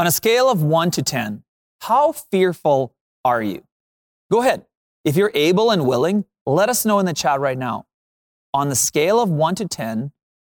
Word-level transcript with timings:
On 0.00 0.06
a 0.06 0.10
scale 0.10 0.48
of 0.48 0.62
1 0.62 0.92
to 0.92 1.02
10, 1.02 1.42
how 1.82 2.12
fearful 2.12 2.94
are 3.22 3.42
you? 3.42 3.64
Go 4.32 4.40
ahead. 4.40 4.64
If 5.04 5.14
you're 5.14 5.30
able 5.34 5.70
and 5.70 5.86
willing, 5.86 6.24
let 6.46 6.70
us 6.70 6.86
know 6.86 7.00
in 7.00 7.04
the 7.04 7.12
chat 7.12 7.38
right 7.38 7.58
now. 7.58 7.84
On 8.54 8.70
the 8.70 8.74
scale 8.74 9.20
of 9.20 9.28
1 9.28 9.56
to 9.56 9.68
10, 9.68 10.12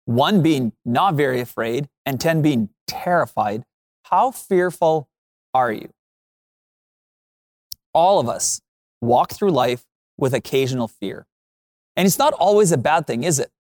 1 0.04 0.42
being 0.42 0.70
not 0.84 1.16
very 1.16 1.40
afraid 1.40 1.88
and 2.06 2.20
10 2.20 2.40
being 2.40 2.68
terrified, 2.86 3.64
how 4.04 4.30
fearful 4.30 5.08
are 5.52 5.72
you? 5.72 5.90
All 7.92 8.20
of 8.20 8.28
us 8.28 8.60
walk 9.00 9.32
through 9.32 9.50
life 9.50 9.84
with 10.16 10.34
occasional 10.34 10.86
fear. 10.86 11.26
And 11.96 12.06
it's 12.06 12.16
not 12.16 12.32
always 12.34 12.70
a 12.70 12.78
bad 12.78 13.08
thing, 13.08 13.24
is 13.24 13.40
it? 13.40 13.50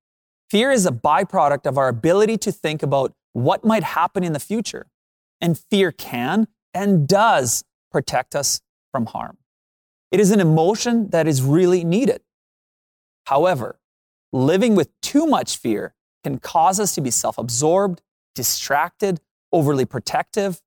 Fear 0.48 0.70
is 0.70 0.86
a 0.86 0.92
byproduct 0.92 1.66
of 1.66 1.76
our 1.76 1.88
ability 1.88 2.38
to 2.38 2.52
think 2.52 2.84
about 2.84 3.12
what 3.32 3.64
might 3.64 3.82
happen 3.82 4.22
in 4.22 4.32
the 4.32 4.38
future. 4.38 4.86
And 5.42 5.58
fear 5.58 5.92
can 5.92 6.48
and 6.72 7.06
does 7.06 7.64
protect 7.90 8.34
us 8.34 8.62
from 8.90 9.06
harm. 9.06 9.36
It 10.10 10.20
is 10.20 10.30
an 10.30 10.40
emotion 10.40 11.10
that 11.10 11.26
is 11.26 11.42
really 11.42 11.84
needed. 11.84 12.22
However, 13.26 13.80
living 14.32 14.74
with 14.74 14.88
too 15.00 15.26
much 15.26 15.58
fear 15.58 15.94
can 16.22 16.38
cause 16.38 16.78
us 16.80 16.94
to 16.94 17.00
be 17.00 17.10
self 17.10 17.38
absorbed, 17.38 18.02
distracted, 18.34 19.20
overly 19.52 19.84
protective. 19.84 20.62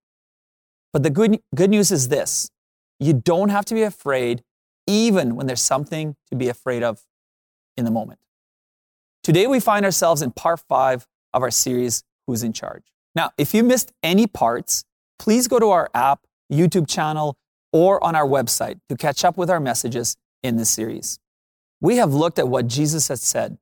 But 0.93 1.03
the 1.03 1.09
good, 1.09 1.39
good 1.55 1.69
news 1.69 1.91
is 1.91 2.09
this 2.09 2.49
you 2.99 3.13
don't 3.13 3.49
have 3.49 3.65
to 3.65 3.73
be 3.73 3.83
afraid, 3.83 4.43
even 4.87 5.35
when 5.35 5.47
there's 5.47 5.61
something 5.61 6.15
to 6.29 6.35
be 6.35 6.49
afraid 6.49 6.83
of 6.83 7.01
in 7.77 7.85
the 7.85 7.91
moment. 7.91 8.19
Today, 9.23 9.47
we 9.47 9.59
find 9.59 9.85
ourselves 9.85 10.21
in 10.21 10.31
part 10.31 10.59
five 10.67 11.07
of 11.33 11.41
our 11.41 11.51
series, 11.51 12.03
Who's 12.27 12.43
in 12.43 12.53
Charge? 12.53 12.94
Now, 13.15 13.31
if 13.37 13.53
you 13.53 13.63
missed 13.63 13.93
any 14.03 14.27
parts, 14.27 14.83
please 15.17 15.47
go 15.47 15.57
to 15.57 15.69
our 15.69 15.89
app, 15.93 16.21
YouTube 16.51 16.87
channel, 16.87 17.37
or 17.71 18.03
on 18.03 18.15
our 18.15 18.27
website 18.27 18.79
to 18.89 18.97
catch 18.97 19.23
up 19.23 19.37
with 19.37 19.49
our 19.49 19.59
messages 19.59 20.17
in 20.43 20.57
this 20.57 20.69
series. 20.69 21.19
We 21.81 21.97
have 21.97 22.13
looked 22.13 22.39
at 22.39 22.47
what 22.47 22.67
Jesus 22.67 23.07
has 23.07 23.21
said. 23.21 23.57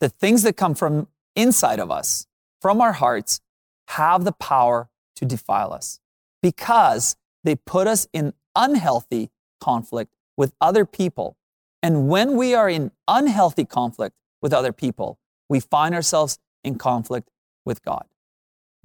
The 0.00 0.08
things 0.08 0.42
that 0.42 0.56
come 0.56 0.74
from 0.74 1.08
inside 1.34 1.78
of 1.78 1.90
us, 1.90 2.26
from 2.60 2.80
our 2.80 2.92
hearts, 2.92 3.40
have 3.88 4.24
the 4.24 4.32
power 4.32 4.88
to 5.16 5.24
defile 5.24 5.72
us 5.72 6.00
because 6.42 7.16
they 7.44 7.54
put 7.54 7.86
us 7.86 8.08
in 8.12 8.34
unhealthy 8.54 9.30
conflict 9.60 10.12
with 10.36 10.52
other 10.60 10.84
people. 10.84 11.36
And 11.82 12.08
when 12.08 12.36
we 12.36 12.54
are 12.54 12.68
in 12.68 12.90
unhealthy 13.06 13.64
conflict 13.64 14.16
with 14.42 14.52
other 14.52 14.72
people, 14.72 15.18
we 15.48 15.60
find 15.60 15.94
ourselves 15.94 16.38
in 16.64 16.76
conflict 16.76 17.30
with 17.64 17.82
God. 17.84 18.06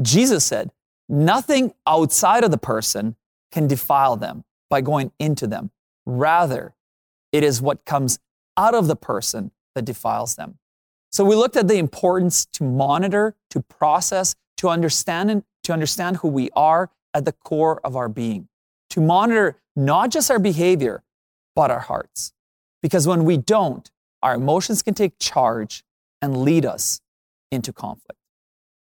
Jesus 0.02 0.46
said, 0.46 0.72
nothing 1.10 1.74
outside 1.86 2.44
of 2.44 2.52
the 2.52 2.58
person 2.58 3.16
can 3.52 3.68
defile 3.68 4.16
them 4.16 4.44
by 4.70 4.82
going 4.82 5.12
into 5.20 5.48
them. 5.48 5.72
Rather, 6.06 6.74
it 7.32 7.44
is 7.44 7.62
what 7.62 7.86
comes 7.86 8.20
out 8.58 8.74
of 8.74 8.88
the 8.88 8.96
person 8.96 9.52
that 9.76 9.86
defiles 9.86 10.36
them. 10.36 10.58
So 11.12 11.26
we 11.26 11.36
looked 11.36 11.58
at 11.58 11.68
the 11.68 11.78
importance 11.78 12.46
to 12.54 12.64
monitor, 12.64 13.36
to 13.50 13.62
process, 13.62 14.36
to 14.58 14.70
understand 14.70 15.30
and 15.30 15.44
to 15.64 15.74
understand 15.74 16.18
who 16.18 16.30
we 16.30 16.50
are 16.56 16.90
at 17.14 17.26
the 17.26 17.34
core 17.34 17.82
of 17.84 17.96
our 17.96 18.08
being. 18.08 18.48
To 18.92 19.02
monitor 19.02 19.58
not 19.76 20.10
just 20.10 20.32
our 20.32 20.40
behavior, 20.40 21.04
but 21.56 21.70
our 21.70 21.80
hearts. 21.80 22.34
Because 22.82 23.08
when 23.08 23.26
we 23.26 23.38
don't, 23.38 23.92
our 24.24 24.36
emotions 24.36 24.82
can 24.82 24.94
take 24.94 25.20
charge 25.20 25.84
and 26.22 26.44
lead 26.44 26.66
us 26.66 27.02
into 27.52 27.74
conflict. 27.74 28.21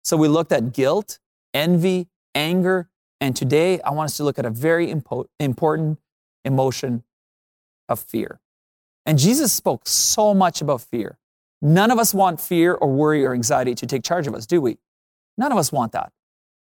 So 0.10 0.18
we 0.18 0.28
looked 0.28 0.52
at 0.52 0.74
guilt, 0.74 1.20
envy, 1.54 2.08
anger, 2.34 2.90
and 3.22 3.36
today 3.36 3.80
I 3.82 3.92
want 3.92 4.06
us 4.06 4.18
to 4.18 4.24
look 4.24 4.40
at 4.40 4.46
a 4.48 4.50
very 4.50 4.88
impo- 4.88 5.28
important 5.40 6.00
emotion 6.44 7.04
of 7.88 8.00
fear. 8.00 8.40
And 9.06 9.20
Jesus 9.20 9.54
spoke 9.54 9.88
so 9.88 10.34
much 10.34 10.64
about 10.64 10.82
fear. 10.82 11.20
None 11.61 11.92
of 11.92 12.00
us 12.00 12.11
want 12.11 12.42
fear 12.42 12.73
or 12.73 12.92
worry 12.92 13.23
or 13.23 13.36
anxiety 13.36 13.76
to 13.76 13.86
take 13.86 14.02
charge 14.02 14.26
of 14.26 14.33
us, 14.33 14.48
do 14.48 14.60
we? 14.60 14.80
None 15.38 15.52
of 15.52 15.60
us 15.60 15.72
want 15.72 15.92
that. 15.92 16.12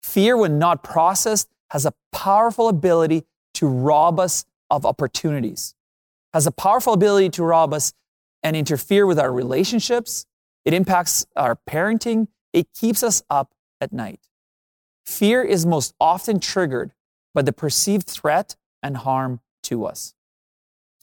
Fear, 0.02 0.38
when 0.38 0.58
not 0.58 0.84
processed, 0.84 1.48
has 1.70 1.86
a 1.86 1.94
powerful 2.12 2.68
ability 2.68 3.26
to 3.54 3.68
rob 3.68 4.20
us 4.20 4.46
of 4.72 4.88
opportunities, 4.88 5.76
has 6.34 6.48
a 6.48 6.52
powerful 6.52 6.94
ability 6.94 7.30
to 7.30 7.44
rob 7.44 7.76
us 7.76 7.94
and 8.42 8.56
interfere 8.56 9.06
with 9.06 9.20
our 9.20 9.32
relationships. 9.32 10.26
It 10.66 10.74
impacts 10.74 11.28
our 11.36 11.60
parenting. 11.70 12.30
It 12.56 12.68
keeps 12.74 13.04
us 13.04 13.22
up 13.30 13.52
at 13.82 13.92
night. 13.92 14.30
Fear 15.06 15.44
is 15.44 15.66
most 15.66 15.94
often 16.00 16.40
triggered 16.40 16.94
by 17.34 17.42
the 17.42 17.52
perceived 17.52 18.08
threat 18.08 18.56
and 18.82 18.96
harm 18.96 19.42
to 19.64 19.86
us. 19.86 20.14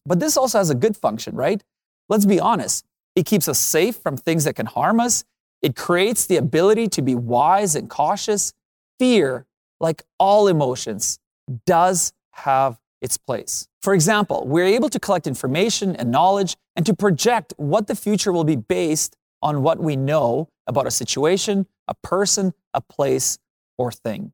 But 0.07 0.19
this 0.19 0.39
also 0.39 0.57
has 0.57 0.71
a 0.71 0.75
good 0.75 0.97
function, 0.97 1.37
right? 1.37 1.63
Let's 2.09 2.25
be 2.25 2.41
honest. 2.41 2.87
It 3.15 3.27
keeps 3.27 3.49
us 3.49 3.59
safe 3.59 3.97
from 3.97 4.17
things 4.17 4.45
that 4.45 4.57
can 4.57 4.65
harm 4.65 4.99
us. 4.99 5.25
It 5.61 5.77
creates 5.77 6.25
the 6.25 6.39
ability 6.39 6.89
to 6.89 7.03
be 7.03 7.15
wise 7.15 7.77
and 7.77 7.89
cautious. 7.91 8.55
Fear, 8.99 9.45
like 9.79 10.05
all 10.19 10.49
emotions, 10.49 11.19
does 11.67 12.15
have 12.31 12.79
its 13.03 13.19
place. 13.19 13.69
For 13.83 13.93
example, 13.93 14.47
we're 14.47 14.65
able 14.65 14.89
to 14.89 14.99
collect 14.99 15.27
information 15.27 15.95
and 15.97 16.11
knowledge 16.11 16.57
and 16.77 16.87
to 16.87 16.95
project 16.95 17.53
what 17.59 17.89
the 17.89 17.95
future 17.95 18.33
will 18.33 18.45
be 18.45 18.57
based 18.57 19.19
on 19.43 19.63
what 19.63 19.81
we 19.81 19.97
know 19.97 20.49
about 20.67 20.87
a 20.87 20.91
situation, 20.91 21.67
a 21.89 21.95
person, 21.95 22.55
a 22.73 22.81
place, 22.81 23.39
or 23.77 23.91
thing. 23.91 24.33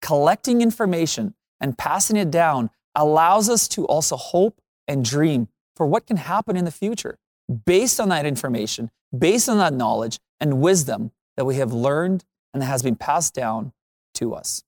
Collecting 0.00 0.60
information 0.60 1.34
and 1.60 1.78
passing 1.78 2.16
it 2.16 2.30
down 2.30 2.70
allows 2.94 3.48
us 3.48 3.66
to 3.68 3.86
also 3.86 4.16
hope 4.16 4.60
and 4.86 5.04
dream 5.04 5.48
for 5.74 5.86
what 5.86 6.06
can 6.06 6.18
happen 6.18 6.56
in 6.56 6.64
the 6.64 6.70
future 6.70 7.18
based 7.64 8.00
on 8.00 8.08
that 8.10 8.26
information, 8.26 8.90
based 9.16 9.48
on 9.48 9.58
that 9.58 9.72
knowledge 9.72 10.18
and 10.40 10.60
wisdom 10.60 11.12
that 11.36 11.44
we 11.44 11.56
have 11.56 11.72
learned 11.72 12.24
and 12.52 12.62
that 12.62 12.66
has 12.66 12.82
been 12.82 12.96
passed 12.96 13.34
down 13.34 13.72
to 14.14 14.34
us. 14.34 14.62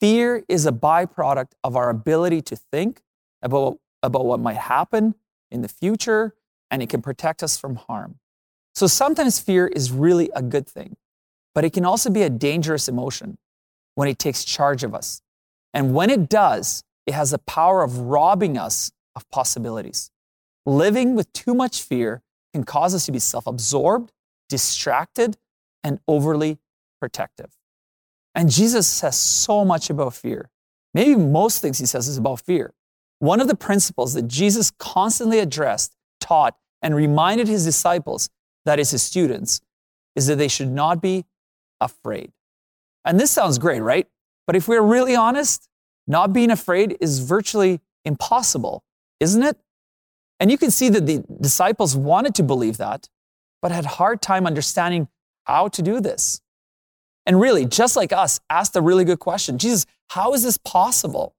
Fear 0.00 0.44
is 0.48 0.66
a 0.66 0.72
byproduct 0.72 1.52
of 1.62 1.76
our 1.76 1.90
ability 1.90 2.42
to 2.42 2.56
think 2.56 3.02
about, 3.42 3.78
about 4.02 4.24
what 4.24 4.40
might 4.40 4.56
happen 4.56 5.14
in 5.50 5.62
the 5.62 5.68
future, 5.68 6.34
and 6.70 6.82
it 6.82 6.88
can 6.88 7.02
protect 7.02 7.42
us 7.42 7.58
from 7.58 7.76
harm. 7.76 8.18
So 8.74 8.86
sometimes 8.86 9.38
fear 9.38 9.66
is 9.66 9.92
really 9.92 10.30
a 10.34 10.42
good 10.42 10.66
thing. 10.66 10.96
But 11.54 11.64
it 11.64 11.72
can 11.72 11.84
also 11.84 12.10
be 12.10 12.22
a 12.22 12.30
dangerous 12.30 12.88
emotion 12.88 13.38
when 13.94 14.08
it 14.08 14.18
takes 14.18 14.44
charge 14.44 14.84
of 14.84 14.94
us. 14.94 15.20
And 15.74 15.94
when 15.94 16.10
it 16.10 16.28
does, 16.28 16.82
it 17.06 17.14
has 17.14 17.30
the 17.32 17.38
power 17.38 17.82
of 17.82 17.98
robbing 17.98 18.56
us 18.56 18.92
of 19.14 19.28
possibilities. 19.30 20.10
Living 20.64 21.14
with 21.14 21.32
too 21.32 21.54
much 21.54 21.82
fear 21.82 22.22
can 22.54 22.64
cause 22.64 22.94
us 22.94 23.06
to 23.06 23.12
be 23.12 23.18
self 23.18 23.46
absorbed, 23.46 24.12
distracted, 24.48 25.36
and 25.82 25.98
overly 26.06 26.58
protective. 27.00 27.50
And 28.34 28.50
Jesus 28.50 28.86
says 28.86 29.16
so 29.16 29.64
much 29.64 29.90
about 29.90 30.14
fear. 30.14 30.50
Maybe 30.94 31.16
most 31.16 31.60
things 31.60 31.78
he 31.78 31.86
says 31.86 32.08
is 32.08 32.18
about 32.18 32.40
fear. 32.40 32.74
One 33.18 33.40
of 33.40 33.48
the 33.48 33.56
principles 33.56 34.14
that 34.14 34.28
Jesus 34.28 34.70
constantly 34.78 35.38
addressed, 35.38 35.94
taught, 36.20 36.56
and 36.80 36.94
reminded 36.94 37.48
his 37.48 37.64
disciples, 37.64 38.28
that 38.64 38.78
is, 38.78 38.90
his 38.90 39.02
students, 39.02 39.60
is 40.14 40.26
that 40.26 40.36
they 40.36 40.48
should 40.48 40.70
not 40.70 41.00
be 41.00 41.24
afraid. 41.80 42.32
And 43.04 43.18
this 43.18 43.30
sounds 43.30 43.58
great, 43.58 43.80
right? 43.80 44.06
But 44.46 44.56
if 44.56 44.68
we're 44.68 44.82
really 44.82 45.16
honest, 45.16 45.68
not 46.06 46.32
being 46.32 46.50
afraid 46.50 46.96
is 47.00 47.20
virtually 47.20 47.80
impossible, 48.04 48.84
isn't 49.20 49.42
it? 49.42 49.56
And 50.40 50.50
you 50.50 50.58
can 50.58 50.70
see 50.70 50.88
that 50.88 51.06
the 51.06 51.24
disciples 51.40 51.96
wanted 51.96 52.34
to 52.36 52.42
believe 52.42 52.76
that, 52.78 53.08
but 53.60 53.70
had 53.70 53.84
hard 53.84 54.20
time 54.20 54.46
understanding 54.46 55.08
how 55.44 55.68
to 55.68 55.82
do 55.82 56.00
this. 56.00 56.40
And 57.26 57.40
really, 57.40 57.64
just 57.64 57.96
like 57.96 58.12
us, 58.12 58.40
asked 58.50 58.74
a 58.74 58.80
really 58.80 59.04
good 59.04 59.20
question 59.20 59.58
Jesus, 59.58 59.86
how 60.10 60.34
is 60.34 60.42
this 60.42 60.58
possible? 60.58 61.34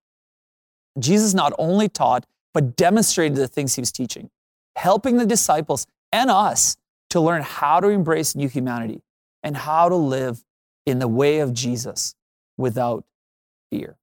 Jesus 1.00 1.34
not 1.34 1.54
only 1.58 1.90
taught, 1.90 2.26
but 2.54 2.76
demonstrated 2.76 3.36
the 3.36 3.48
things 3.48 3.76
he 3.76 3.82
was 3.82 3.92
teaching, 3.92 4.30
helping 4.76 5.18
the 5.18 5.26
disciples 5.26 5.86
and 6.12 6.30
us 6.30 6.78
to 7.14 7.22
learn 7.22 7.44
how 7.44 7.80
to 7.80 7.90
embrace 7.90 8.36
new 8.36 8.50
humanity, 8.50 9.04
and 9.44 9.56
how 9.56 9.88
to 9.88 9.96
live 9.96 10.44
in 10.84 10.98
the 10.98 11.08
way 11.08 11.40
of 11.40 11.54
Jesus 11.54 12.16
without 12.58 13.06
fear. 13.70 13.98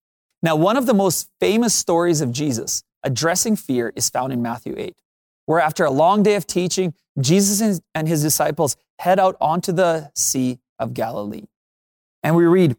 Now, 0.45 0.55
one 0.55 0.77
of 0.77 0.87
the 0.87 0.95
most 0.95 1.29
famous 1.41 1.75
stories 1.75 2.21
of 2.21 2.31
Jesus 2.31 2.85
addressing 3.03 3.57
fear 3.57 3.93
is 3.97 4.09
found 4.09 4.33
in 4.33 4.41
Matthew 4.43 4.77
8, 4.79 4.95
where 5.47 5.59
after 5.59 5.85
a 5.85 5.91
long 5.91 6.23
day 6.23 6.37
of 6.37 6.47
teaching, 6.47 6.95
Jesus 7.19 7.81
and 7.97 8.07
his 8.07 8.23
disciples 8.23 8.77
head 9.01 9.19
out 9.19 9.37
onto 9.41 9.73
the 9.73 10.13
Sea 10.15 10.61
of 10.79 10.95
Galilee. 10.95 11.49
And 12.23 12.37
we 12.37 12.45
read, 12.45 12.77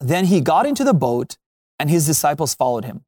Then 0.00 0.26
he 0.26 0.42
got 0.42 0.66
into 0.66 0.84
the 0.84 0.92
boat, 0.92 1.38
and 1.78 1.88
his 1.88 2.04
disciples 2.04 2.54
followed 2.54 2.84
him. 2.84 3.06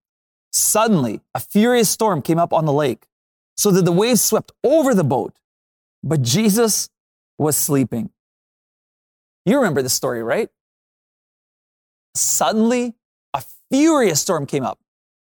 Suddenly, 0.50 1.20
a 1.34 1.40
furious 1.40 1.90
storm 1.90 2.22
came 2.22 2.38
up 2.38 2.54
on 2.54 2.64
the 2.64 2.72
lake, 2.72 3.06
so 3.54 3.70
that 3.70 3.84
the 3.84 3.92
waves 3.92 4.22
swept 4.22 4.52
over 4.64 4.94
the 4.94 5.04
boat. 5.04 5.34
But 6.06 6.22
Jesus 6.22 6.88
was 7.36 7.56
sleeping. 7.56 8.10
You 9.44 9.56
remember 9.56 9.82
the 9.82 9.88
story, 9.88 10.22
right? 10.22 10.48
Suddenly, 12.14 12.94
a 13.34 13.42
furious 13.72 14.20
storm 14.20 14.46
came 14.46 14.62
up. 14.62 14.78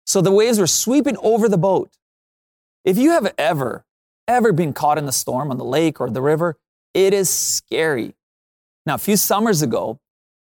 So 0.06 0.22
the 0.22 0.32
waves 0.32 0.60
were 0.60 0.68
sweeping 0.68 1.16
over 1.24 1.48
the 1.48 1.58
boat. 1.58 1.92
If 2.84 2.98
you 2.98 3.12
have 3.12 3.34
ever, 3.38 3.86
ever 4.28 4.52
been 4.52 4.74
caught 4.74 4.98
in 4.98 5.08
a 5.08 5.14
storm 5.14 5.50
on 5.50 5.58
the 5.58 5.64
lake 5.64 6.02
or 6.02 6.10
the 6.10 6.22
river, 6.22 6.58
it 6.94 7.14
is 7.14 7.30
scary. 7.30 8.14
Now, 8.86 8.96
a 8.96 9.00
few 9.00 9.16
summers 9.16 9.62
ago, 9.62 10.00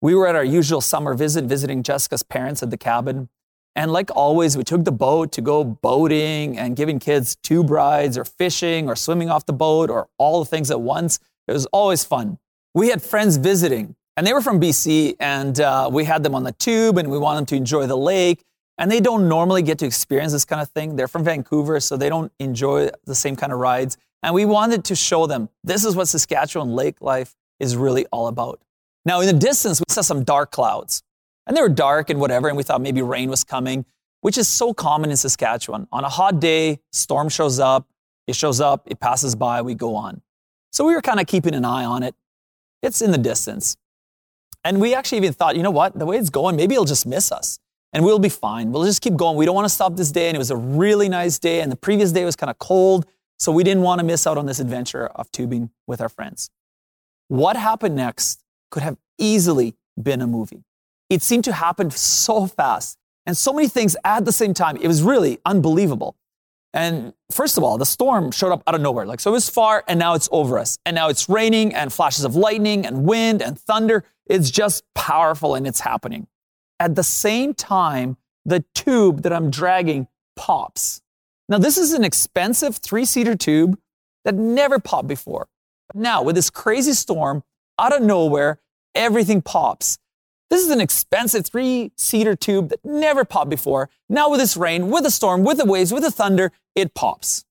we 0.02 0.14
were 0.14 0.28
at 0.28 0.36
our 0.36 0.44
usual 0.44 0.82
summer 0.82 1.14
visit, 1.14 1.46
visiting 1.46 1.84
Jessica's 1.84 2.22
parents 2.22 2.62
at 2.62 2.70
the 2.70 2.78
cabin. 2.78 3.30
And 3.78 3.94
like 3.94 4.10
always, 4.16 4.58
we 4.58 4.64
took 4.64 4.86
the 4.86 4.92
boat 4.92 5.32
to 5.34 5.42
go 5.42 5.64
boating 5.64 6.58
and 6.58 6.76
giving 6.76 6.98
kids 6.98 7.36
tube 7.36 7.70
rides 7.70 8.18
or 8.18 8.26
fishing 8.26 8.90
or 8.90 8.96
swimming 8.96 9.30
off 9.30 9.46
the 9.46 9.54
boat 9.54 9.92
or 9.92 10.08
all 10.18 10.40
the 10.44 10.50
things 10.50 10.72
at 10.72 10.82
once. 10.82 11.20
It 11.48 11.54
was 11.54 11.68
always 11.68 12.04
fun. 12.04 12.40
We 12.74 12.90
had 12.90 13.04
friends 13.04 13.38
visiting, 13.38 13.96
and 14.18 14.26
they 14.26 14.34
were 14.34 14.42
from 14.42 14.60
BC, 14.60 15.16
and 15.20 15.60
uh, 15.60 15.92
we 15.94 16.06
had 16.06 16.24
them 16.24 16.34
on 16.34 16.44
the 16.44 16.54
tube, 16.54 16.98
and 16.98 17.12
we 17.12 17.20
wanted 17.20 17.38
them 17.38 17.46
to 17.46 17.56
enjoy 17.56 17.86
the 17.86 17.96
lake. 17.96 18.44
And 18.80 18.92
they 18.92 19.00
don't 19.00 19.30
normally 19.30 19.62
get 19.62 19.78
to 19.80 19.86
experience 19.86 20.32
this 20.32 20.44
kind 20.44 20.62
of 20.62 20.70
thing. 20.70 20.96
They're 20.96 21.08
from 21.08 21.24
Vancouver, 21.24 21.80
so 21.80 21.98
they 21.98 22.10
don't 22.10 22.32
enjoy 22.40 22.90
the 23.06 23.16
same 23.16 23.36
kind 23.36 23.54
of 23.54 23.60
rides. 23.60 23.96
And 24.24 24.34
we 24.34 24.46
wanted 24.46 24.86
to 24.86 24.96
show 24.96 25.28
them 25.28 25.50
this 25.64 25.86
is 25.86 25.96
what 25.96 26.08
Saskatchewan 26.08 26.74
lake 26.74 27.00
life 27.00 27.36
is 27.60 27.78
really 27.78 28.08
all 28.12 28.26
about. 28.26 28.60
Now, 29.06 29.22
in 29.22 29.28
the 29.28 29.34
distance, 29.34 29.80
we 29.80 29.94
saw 29.94 30.02
some 30.02 30.24
dark 30.24 30.52
clouds, 30.52 31.04
and 31.48 31.58
they 31.58 31.62
were 31.62 31.70
dark 31.70 32.10
and 32.10 32.20
whatever, 32.20 32.48
and 32.48 32.58
we 32.58 32.64
thought 32.64 32.82
maybe 32.82 33.02
rain 33.02 33.30
was 33.30 33.44
coming, 33.44 33.86
which 34.22 34.38
is 34.38 34.48
so 34.48 34.74
common 34.74 35.10
in 35.10 35.18
Saskatchewan. 35.18 35.88
On 35.92 36.04
a 36.04 36.10
hot 36.10 36.40
day, 36.40 36.80
storm 36.92 37.30
shows 37.30 37.60
up, 37.60 37.88
it 38.28 38.36
shows 38.36 38.62
up, 38.62 38.84
it 38.86 39.00
passes 39.00 39.36
by, 39.36 39.62
we 39.62 39.74
go 39.74 39.96
on. 39.96 40.22
So 40.72 40.86
we 40.86 40.94
were 40.94 41.02
kind 41.02 41.20
of 41.20 41.26
keeping 41.26 41.56
an 41.56 41.66
eye 41.66 41.86
on 41.86 42.04
it. 42.04 42.14
It's 42.84 43.02
in 43.02 43.12
the 43.12 43.18
distance. 43.18 43.78
And 44.64 44.82
we 44.82 44.94
actually 44.94 45.20
even 45.20 45.34
thought, 45.34 45.56
you 45.56 45.64
know 45.64 45.72
what, 45.72 45.98
the 45.98 46.06
way 46.06 46.18
it's 46.18 46.30
going, 46.30 46.56
maybe 46.56 46.76
it'll 46.76 46.86
just 46.86 47.08
miss 47.08 47.32
us 47.32 47.60
and 47.94 48.04
we'll 48.04 48.20
be 48.20 48.30
fine. 48.30 48.72
We'll 48.72 48.84
just 48.84 49.02
keep 49.02 49.16
going. 49.16 49.38
We 49.38 49.46
don't 49.46 49.56
want 49.56 49.66
to 49.66 49.74
stop 49.74 49.96
this 49.96 50.12
day. 50.12 50.28
And 50.28 50.36
it 50.36 50.40
was 50.40 50.52
a 50.52 50.56
really 50.56 51.10
nice 51.10 51.40
day. 51.40 51.62
And 51.62 51.72
the 51.72 51.76
previous 51.78 52.12
day 52.12 52.26
was 52.26 52.36
kind 52.36 52.50
of 52.50 52.60
cold. 52.60 53.06
So 53.40 53.52
we 53.52 53.64
didn't 53.64 53.84
want 53.84 54.00
to 54.00 54.06
miss 54.06 54.28
out 54.28 54.38
on 54.38 54.46
this 54.46 54.60
adventure 54.60 55.08
of 55.08 55.32
tubing 55.32 55.70
with 55.86 56.02
our 56.02 56.10
friends. 56.10 56.50
What 57.28 57.56
happened 57.56 57.96
next 57.96 58.44
could 58.72 58.84
have 58.84 58.98
easily 59.18 59.76
been 60.02 60.22
a 60.22 60.28
movie. 60.28 60.64
It 61.10 61.22
seemed 61.22 61.44
to 61.46 61.54
happen 61.54 61.92
so 61.92 62.48
fast 62.48 62.98
and 63.26 63.36
so 63.36 63.54
many 63.54 63.68
things 63.68 63.96
at 64.04 64.26
the 64.26 64.32
same 64.32 64.54
time. 64.54 64.78
It 64.78 64.88
was 64.88 65.04
really 65.04 65.40
unbelievable. 65.46 66.16
And 66.74 67.14
first 67.32 67.58
of 67.58 67.64
all, 67.64 67.78
the 67.78 67.86
storm 67.86 68.32
showed 68.32 68.52
up 68.52 68.62
out 68.68 68.76
of 68.76 68.82
nowhere. 68.82 69.06
Like, 69.06 69.20
so 69.20 69.32
it 69.32 69.34
was 69.34 69.50
far 69.50 69.84
and 69.88 70.00
now 70.00 70.14
it's 70.14 70.30
over 70.32 70.60
us. 70.60 70.78
And 70.86 70.96
now 70.96 71.10
it's 71.10 71.28
raining 71.30 71.74
and 71.74 71.92
flashes 71.92 72.24
of 72.24 72.36
lightning 72.36 72.86
and 72.86 73.06
wind 73.06 73.42
and 73.42 73.58
thunder. 73.58 74.04
It's 74.26 74.52
just 74.52 74.84
powerful 74.94 75.56
and 75.56 75.66
it's 75.66 75.80
happening. 75.80 76.28
At 76.80 76.96
the 76.96 77.04
same 77.04 77.54
time, 77.54 78.18
the 78.46 78.64
tube 78.76 79.24
that 79.24 79.34
I'm 79.34 79.50
dragging 79.50 80.08
pops. 80.36 81.02
Now, 81.50 81.58
this 81.58 81.78
is 81.78 81.94
an 81.94 82.04
expensive 82.04 82.78
three 82.78 83.06
seater 83.06 83.36
tube 83.36 83.80
that 84.26 84.36
never 84.36 84.80
popped 84.80 85.08
before. 85.08 85.48
Now, 85.94 86.22
with 86.22 86.36
this 86.36 86.50
crazy 86.50 86.94
storm, 86.94 87.44
out 87.80 87.96
of 87.96 88.02
nowhere, 88.02 88.60
everything 88.94 89.42
pops. 89.42 89.98
This 90.50 90.64
is 90.64 90.70
an 90.70 90.80
expensive 90.80 91.46
three 91.46 91.92
seater 91.98 92.36
tube 92.36 92.70
that 92.70 92.84
never 92.86 93.26
popped 93.26 93.50
before. 93.50 93.90
Now, 94.10 94.30
with 94.30 94.40
this 94.40 94.56
rain, 94.56 94.90
with 94.90 95.04
the 95.04 95.12
storm, 95.12 95.44
with 95.44 95.58
the 95.58 95.66
waves, 95.66 95.92
with 95.92 96.04
the 96.04 96.12
thunder, 96.12 96.52
it 96.76 96.94
pops. 96.94 97.44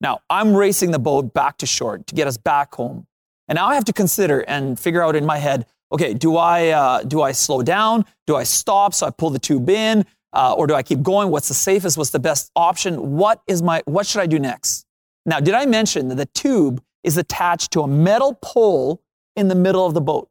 Now, 0.00 0.20
I'm 0.28 0.54
racing 0.54 0.90
the 0.90 0.98
boat 0.98 1.32
back 1.32 1.58
to 1.58 1.66
shore 1.66 1.98
to 1.98 2.14
get 2.14 2.26
us 2.26 2.36
back 2.36 2.74
home. 2.74 3.06
And 3.46 3.56
now 3.56 3.66
I 3.66 3.74
have 3.74 3.84
to 3.84 3.92
consider 3.92 4.40
and 4.40 4.78
figure 4.78 5.02
out 5.02 5.16
in 5.16 5.24
my 5.24 5.38
head 5.38 5.66
okay, 5.92 6.12
do 6.12 6.36
I, 6.36 6.70
uh, 6.70 7.02
do 7.04 7.22
I 7.22 7.30
slow 7.30 7.62
down? 7.62 8.04
Do 8.26 8.34
I 8.34 8.42
stop? 8.42 8.94
So 8.94 9.06
I 9.06 9.10
pull 9.10 9.30
the 9.30 9.38
tube 9.38 9.70
in? 9.70 10.04
Uh, 10.32 10.52
or 10.54 10.66
do 10.66 10.74
I 10.74 10.82
keep 10.82 11.02
going? 11.02 11.30
What's 11.30 11.46
the 11.46 11.54
safest? 11.54 11.96
What's 11.96 12.10
the 12.10 12.18
best 12.18 12.50
option? 12.56 13.12
What 13.16 13.40
is 13.46 13.62
my, 13.62 13.82
what 13.84 14.04
should 14.04 14.20
I 14.20 14.26
do 14.26 14.40
next? 14.40 14.84
Now, 15.24 15.38
did 15.38 15.54
I 15.54 15.66
mention 15.66 16.08
that 16.08 16.16
the 16.16 16.26
tube 16.26 16.82
is 17.04 17.16
attached 17.16 17.70
to 17.72 17.82
a 17.82 17.86
metal 17.86 18.36
pole 18.42 19.00
in 19.36 19.46
the 19.46 19.54
middle 19.54 19.86
of 19.86 19.94
the 19.94 20.00
boat? 20.00 20.28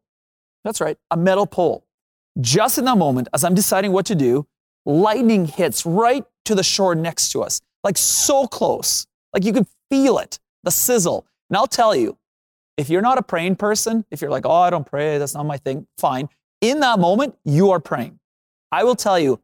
That's 0.66 0.82
right, 0.82 0.98
a 1.10 1.16
metal 1.16 1.46
pole. 1.46 1.83
Just 2.42 2.78
in 2.78 2.86
that 2.86 2.98
moment, 2.98 3.28
as 3.34 3.44
I'm 3.44 3.54
deciding 3.54 3.92
what 3.92 4.06
to 4.08 4.16
do, 4.16 4.48
lightning 4.86 5.46
hits 5.46 5.86
right 5.86 6.26
to 6.46 6.56
the 6.56 6.64
shore 6.64 6.96
next 6.96 7.30
to 7.32 7.42
us, 7.42 7.62
like 7.84 7.98
so 7.98 8.48
close. 8.48 9.06
Like 9.34 9.44
you 9.46 9.54
could 9.54 9.68
feel 9.90 10.18
it, 10.18 10.40
the 10.64 10.72
sizzle. 10.72 11.26
And 11.50 11.58
I'll 11.58 11.68
tell 11.68 11.96
you, 11.96 12.18
if 12.78 12.90
you're 12.90 13.02
not 13.02 13.18
a 13.18 13.22
praying 13.22 13.58
person, 13.58 14.06
if 14.10 14.22
you're 14.22 14.32
like, 14.32 14.46
oh, 14.46 14.52
I 14.52 14.70
don't 14.70 14.86
pray, 14.86 15.18
that's 15.18 15.36
not 15.36 15.46
my 15.46 15.58
thing, 15.58 15.88
fine. 15.98 16.28
In 16.62 16.80
that 16.80 17.00
moment, 17.00 17.36
you 17.46 17.72
are 17.72 17.80
praying. 17.80 18.20
I 18.72 18.84
will 18.84 18.96
tell 18.96 19.20
you, 19.20 19.40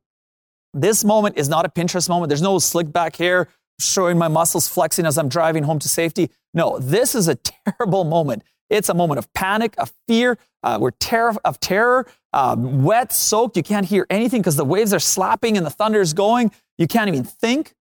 this 0.74 1.03
moment 1.03 1.38
is 1.38 1.50
not 1.50 1.65
a 1.65 1.69
Pinterest 1.69 2.09
moment. 2.09 2.30
There's 2.30 2.41
no 2.41 2.57
slick 2.59 2.91
back 2.91 3.15
hair 3.15 3.47
showing 3.80 4.18
my 4.18 4.27
muscles 4.27 4.68
flexing 4.68 5.06
as 5.06 5.18
I'm 5.18 5.30
driving 5.30 5.63
home 5.63 5.80
to 5.80 5.89
safety. 5.89 6.30
No, 6.53 6.80
this 6.80 7.15
is 7.15 7.27
a 7.27 7.36
terrible 7.68 8.03
moment. 8.03 8.44
It's 8.69 8.89
a 8.89 8.94
moment 8.94 9.19
of 9.19 9.31
panic, 9.33 9.74
of 9.77 9.91
fear. 10.07 10.38
Uh, 10.63 10.77
we're 10.80 10.91
ter- 10.91 11.36
of 11.44 11.59
terror, 11.59 12.06
um, 12.34 12.84
wet, 12.84 13.12
soaked. 13.12 13.58
You 13.58 13.64
can't 13.64 13.86
hear 13.86 14.06
anything 14.10 14.42
because 14.42 14.56
the 14.56 14.66
waves 14.66 14.94
are 14.94 15.00
slapping 15.00 15.58
and 15.58 15.66
the 15.66 15.72
thunder 15.72 16.02
is 16.02 16.14
going. 16.14 16.52
You 16.78 16.88
can't 16.88 17.08
even 17.08 17.24
think. 17.24 17.74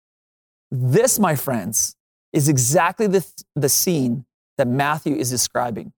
This, 0.70 1.18
my 1.18 1.34
friends, 1.34 1.96
is 2.32 2.48
exactly 2.48 3.06
the, 3.06 3.26
the 3.54 3.68
scene 3.68 4.26
that 4.58 4.68
Matthew 4.68 5.14
is 5.16 5.30
describing. 5.30 5.92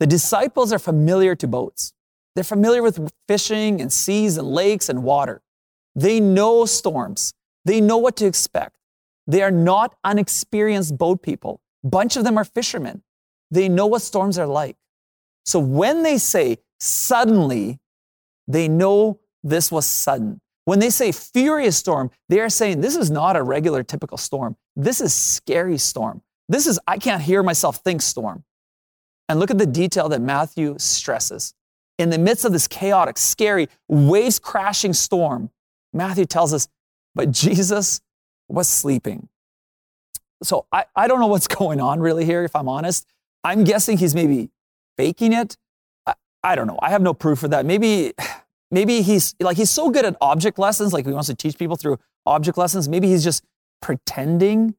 The 0.00 0.06
disciples 0.06 0.72
are 0.72 0.78
familiar 0.78 1.34
to 1.36 1.46
boats. 1.46 1.92
They're 2.34 2.44
familiar 2.44 2.82
with 2.82 3.12
fishing 3.28 3.80
and 3.80 3.92
seas 3.92 4.36
and 4.36 4.48
lakes 4.48 4.88
and 4.88 5.02
water. 5.02 5.42
They 5.94 6.20
know 6.20 6.64
storms. 6.64 7.32
They 7.64 7.80
know 7.80 7.98
what 7.98 8.16
to 8.16 8.26
expect. 8.26 8.76
They 9.26 9.42
are 9.42 9.50
not 9.50 9.94
unexperienced 10.02 10.98
boat 10.98 11.22
people. 11.22 11.60
Bunch 11.84 12.16
of 12.16 12.24
them 12.24 12.38
are 12.38 12.44
fishermen. 12.44 13.02
They 13.50 13.68
know 13.68 13.86
what 13.86 14.02
storms 14.02 14.38
are 14.38 14.46
like. 14.46 14.76
So 15.44 15.58
when 15.58 16.02
they 16.02 16.18
say 16.18 16.58
suddenly, 16.80 17.78
they 18.46 18.68
know 18.68 19.20
this 19.42 19.70
was 19.70 19.86
sudden. 19.86 20.40
When 20.64 20.78
they 20.78 20.90
say 20.90 21.10
furious 21.10 21.76
storm, 21.76 22.10
they 22.28 22.40
are 22.40 22.48
saying 22.48 22.80
this 22.80 22.96
is 22.96 23.10
not 23.10 23.36
a 23.36 23.42
regular 23.42 23.82
typical 23.82 24.16
storm. 24.16 24.56
This 24.76 25.00
is 25.00 25.12
scary 25.12 25.78
storm. 25.78 26.22
This 26.48 26.66
is, 26.66 26.78
I 26.86 26.98
can't 26.98 27.22
hear 27.22 27.42
myself 27.42 27.78
think 27.78 28.02
storm. 28.02 28.44
And 29.28 29.40
look 29.40 29.50
at 29.50 29.58
the 29.58 29.66
detail 29.66 30.08
that 30.10 30.20
Matthew 30.20 30.76
stresses. 30.78 31.54
In 31.98 32.10
the 32.10 32.18
midst 32.18 32.44
of 32.44 32.52
this 32.52 32.68
chaotic, 32.68 33.18
scary, 33.18 33.68
waves 33.88 34.38
crashing 34.38 34.92
storm, 34.92 35.50
Matthew 35.92 36.26
tells 36.26 36.52
us, 36.52 36.68
but 37.14 37.30
Jesus 37.30 38.00
was 38.48 38.68
sleeping. 38.68 39.28
So 40.42 40.66
I, 40.72 40.84
I 40.94 41.08
don't 41.08 41.20
know 41.20 41.26
what's 41.26 41.48
going 41.48 41.80
on 41.80 42.00
really 42.00 42.24
here, 42.24 42.44
if 42.44 42.54
I'm 42.54 42.68
honest. 42.68 43.06
I'm 43.44 43.64
guessing 43.64 43.98
he's 43.98 44.14
maybe 44.14 44.50
faking 44.96 45.32
it. 45.32 45.56
I, 46.06 46.14
I 46.42 46.54
don't 46.54 46.66
know. 46.66 46.78
I 46.80 46.90
have 46.90 47.02
no 47.02 47.14
proof 47.14 47.40
for 47.40 47.48
that. 47.48 47.66
Maybe, 47.66 48.12
maybe 48.72 49.02
he's 49.02 49.36
like, 49.38 49.56
he's 49.56 49.70
so 49.70 49.90
good 49.90 50.04
at 50.04 50.16
object 50.20 50.58
lessons, 50.58 50.92
like 50.92 51.06
he 51.06 51.12
wants 51.12 51.28
to 51.28 51.34
teach 51.36 51.56
people 51.56 51.76
through 51.76 52.00
object 52.26 52.58
lessons. 52.58 52.88
Maybe 52.88 53.06
he's 53.06 53.22
just 53.22 53.44
pretending 53.80 54.74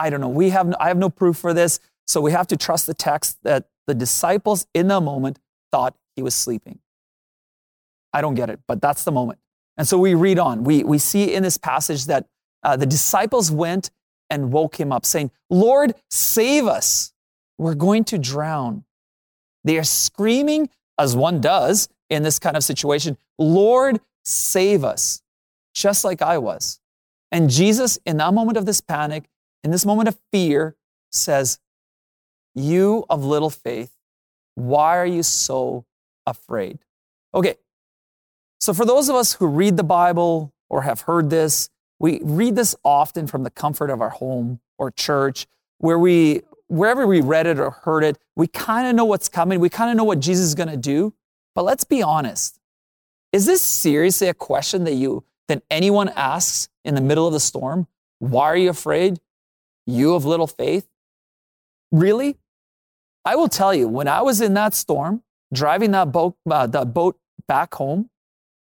I 0.00 0.08
don't 0.08 0.20
know. 0.20 0.28
We 0.28 0.48
have 0.50 0.66
no, 0.66 0.76
I 0.80 0.88
have 0.88 0.96
no 0.96 1.10
proof 1.10 1.36
for 1.36 1.52
this, 1.52 1.78
so 2.06 2.22
we 2.22 2.32
have 2.32 2.46
to 2.48 2.56
trust 2.56 2.86
the 2.86 2.94
text 2.94 3.38
that 3.42 3.68
the 3.86 3.94
disciples 3.94 4.66
in 4.72 4.88
the 4.88 5.00
moment 5.00 5.38
thought 5.70 5.94
he 6.16 6.22
was 6.22 6.34
sleeping. 6.34 6.78
I 8.12 8.22
don't 8.22 8.34
get 8.34 8.48
it, 8.48 8.60
but 8.66 8.80
that's 8.80 9.04
the 9.04 9.12
moment. 9.12 9.40
And 9.76 9.86
so 9.86 9.98
we 9.98 10.14
read 10.14 10.38
on. 10.38 10.64
We, 10.64 10.84
we 10.84 10.98
see 10.98 11.34
in 11.34 11.42
this 11.42 11.58
passage 11.58 12.06
that 12.06 12.26
uh, 12.62 12.76
the 12.76 12.86
disciples 12.86 13.50
went 13.50 13.90
and 14.30 14.52
woke 14.52 14.80
him 14.80 14.90
up, 14.90 15.04
saying, 15.04 15.30
Lord, 15.50 15.94
save 16.08 16.66
us. 16.66 17.12
We're 17.58 17.74
going 17.74 18.04
to 18.04 18.18
drown. 18.18 18.84
They 19.64 19.76
are 19.76 19.84
screaming, 19.84 20.70
as 20.98 21.14
one 21.14 21.40
does 21.40 21.88
in 22.10 22.22
this 22.22 22.38
kind 22.38 22.56
of 22.56 22.64
situation, 22.64 23.16
Lord, 23.38 24.00
save 24.24 24.84
us, 24.84 25.22
just 25.74 26.04
like 26.04 26.20
I 26.20 26.38
was. 26.38 26.80
And 27.32 27.48
Jesus, 27.48 27.98
in 28.04 28.16
that 28.18 28.34
moment 28.34 28.58
of 28.58 28.66
this 28.66 28.80
panic, 28.80 29.30
in 29.62 29.70
this 29.70 29.86
moment 29.86 30.08
of 30.08 30.18
fear, 30.32 30.76
says, 31.10 31.58
You 32.54 33.04
of 33.08 33.24
little 33.24 33.50
faith, 33.50 33.92
why 34.56 34.98
are 34.98 35.06
you 35.06 35.22
so 35.22 35.86
afraid? 36.26 36.80
Okay, 37.32 37.54
so 38.58 38.74
for 38.74 38.84
those 38.84 39.08
of 39.08 39.14
us 39.14 39.34
who 39.34 39.46
read 39.46 39.76
the 39.76 39.84
Bible 39.84 40.52
or 40.68 40.82
have 40.82 41.02
heard 41.02 41.30
this, 41.30 41.70
we 41.98 42.20
read 42.22 42.56
this 42.56 42.74
often 42.84 43.26
from 43.26 43.44
the 43.44 43.50
comfort 43.50 43.90
of 43.90 44.00
our 44.00 44.10
home 44.10 44.60
or 44.78 44.90
church, 44.90 45.46
where 45.78 45.98
we, 45.98 46.42
wherever 46.66 47.06
we 47.06 47.20
read 47.20 47.46
it 47.46 47.58
or 47.58 47.70
heard 47.70 48.02
it, 48.02 48.18
we 48.36 48.46
kind 48.46 48.88
of 48.88 48.94
know 48.94 49.04
what's 49.04 49.28
coming. 49.28 49.60
We 49.60 49.68
kind 49.68 49.90
of 49.90 49.96
know 49.96 50.04
what 50.04 50.20
Jesus 50.20 50.46
is 50.46 50.54
going 50.54 50.68
to 50.68 50.76
do. 50.76 51.14
But 51.60 51.64
let's 51.64 51.84
be 51.84 52.02
honest. 52.02 52.58
Is 53.34 53.44
this 53.44 53.60
seriously 53.60 54.28
a 54.28 54.32
question 54.32 54.84
that 54.84 54.94
you, 54.94 55.24
that 55.46 55.62
anyone 55.70 56.08
asks 56.08 56.70
in 56.86 56.94
the 56.94 57.02
middle 57.02 57.26
of 57.26 57.34
the 57.34 57.38
storm? 57.38 57.86
Why 58.18 58.44
are 58.46 58.56
you 58.56 58.70
afraid? 58.70 59.20
You 59.86 60.14
of 60.14 60.24
little 60.24 60.46
faith? 60.46 60.88
Really? 61.92 62.38
I 63.26 63.36
will 63.36 63.50
tell 63.50 63.74
you, 63.74 63.88
when 63.88 64.08
I 64.08 64.22
was 64.22 64.40
in 64.40 64.54
that 64.54 64.72
storm, 64.72 65.22
driving 65.52 65.90
that 65.90 66.10
boat, 66.10 66.34
uh, 66.50 66.66
that 66.68 66.94
boat 66.94 67.18
back 67.46 67.74
home, 67.74 68.08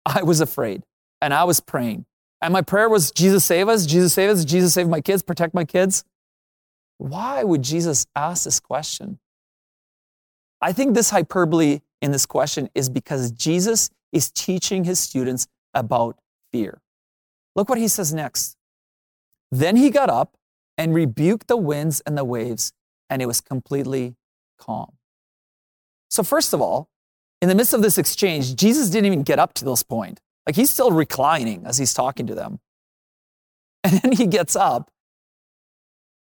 I 0.06 0.22
was 0.22 0.40
afraid 0.40 0.84
and 1.20 1.34
I 1.34 1.42
was 1.42 1.58
praying. 1.58 2.06
And 2.40 2.52
my 2.52 2.62
prayer 2.62 2.88
was, 2.88 3.10
Jesus, 3.10 3.44
save 3.44 3.68
us, 3.68 3.86
Jesus, 3.86 4.12
save 4.12 4.30
us, 4.30 4.44
Jesus, 4.44 4.72
save 4.72 4.88
my 4.88 5.00
kids, 5.00 5.24
protect 5.24 5.52
my 5.52 5.64
kids. 5.64 6.04
Why 6.98 7.42
would 7.42 7.62
Jesus 7.62 8.06
ask 8.14 8.44
this 8.44 8.60
question? 8.60 9.18
I 10.60 10.72
think 10.72 10.94
this 10.94 11.10
hyperbole 11.10 11.80
in 12.04 12.12
this 12.12 12.26
question 12.26 12.68
is 12.74 12.90
because 12.90 13.30
Jesus 13.30 13.88
is 14.12 14.30
teaching 14.30 14.84
his 14.84 15.00
students 15.00 15.46
about 15.72 16.18
fear. 16.52 16.82
Look 17.56 17.70
what 17.70 17.78
he 17.78 17.88
says 17.88 18.12
next. 18.12 18.56
Then 19.50 19.76
he 19.76 19.88
got 19.88 20.10
up 20.10 20.36
and 20.76 20.94
rebuked 20.94 21.48
the 21.48 21.56
winds 21.56 22.02
and 22.04 22.18
the 22.18 22.24
waves, 22.24 22.72
and 23.08 23.22
it 23.22 23.26
was 23.26 23.40
completely 23.40 24.16
calm. 24.58 24.92
So, 26.10 26.22
first 26.22 26.52
of 26.52 26.60
all, 26.60 26.90
in 27.40 27.48
the 27.48 27.54
midst 27.54 27.72
of 27.72 27.80
this 27.80 27.96
exchange, 27.96 28.54
Jesus 28.54 28.90
didn't 28.90 29.06
even 29.06 29.22
get 29.22 29.38
up 29.38 29.54
to 29.54 29.64
this 29.64 29.82
point. 29.82 30.20
Like 30.46 30.56
he's 30.56 30.70
still 30.70 30.90
reclining 30.90 31.64
as 31.64 31.78
he's 31.78 31.94
talking 31.94 32.26
to 32.26 32.34
them. 32.34 32.60
And 33.84 34.00
then 34.00 34.12
he 34.12 34.26
gets 34.26 34.56
up 34.56 34.90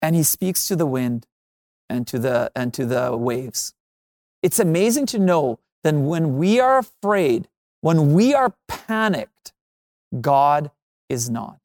and 0.00 0.14
he 0.14 0.22
speaks 0.22 0.66
to 0.68 0.76
the 0.76 0.86
wind 0.86 1.26
and 1.90 2.06
to 2.06 2.18
the, 2.18 2.50
and 2.54 2.72
to 2.74 2.86
the 2.86 3.16
waves. 3.16 3.74
It's 4.44 4.58
amazing 4.58 5.06
to 5.06 5.18
know 5.18 5.58
that 5.84 5.94
when 5.94 6.36
we 6.36 6.60
are 6.60 6.76
afraid, 6.76 7.48
when 7.80 8.12
we 8.12 8.34
are 8.34 8.54
panicked, 8.68 9.54
God 10.20 10.70
is 11.08 11.30
not. 11.30 11.60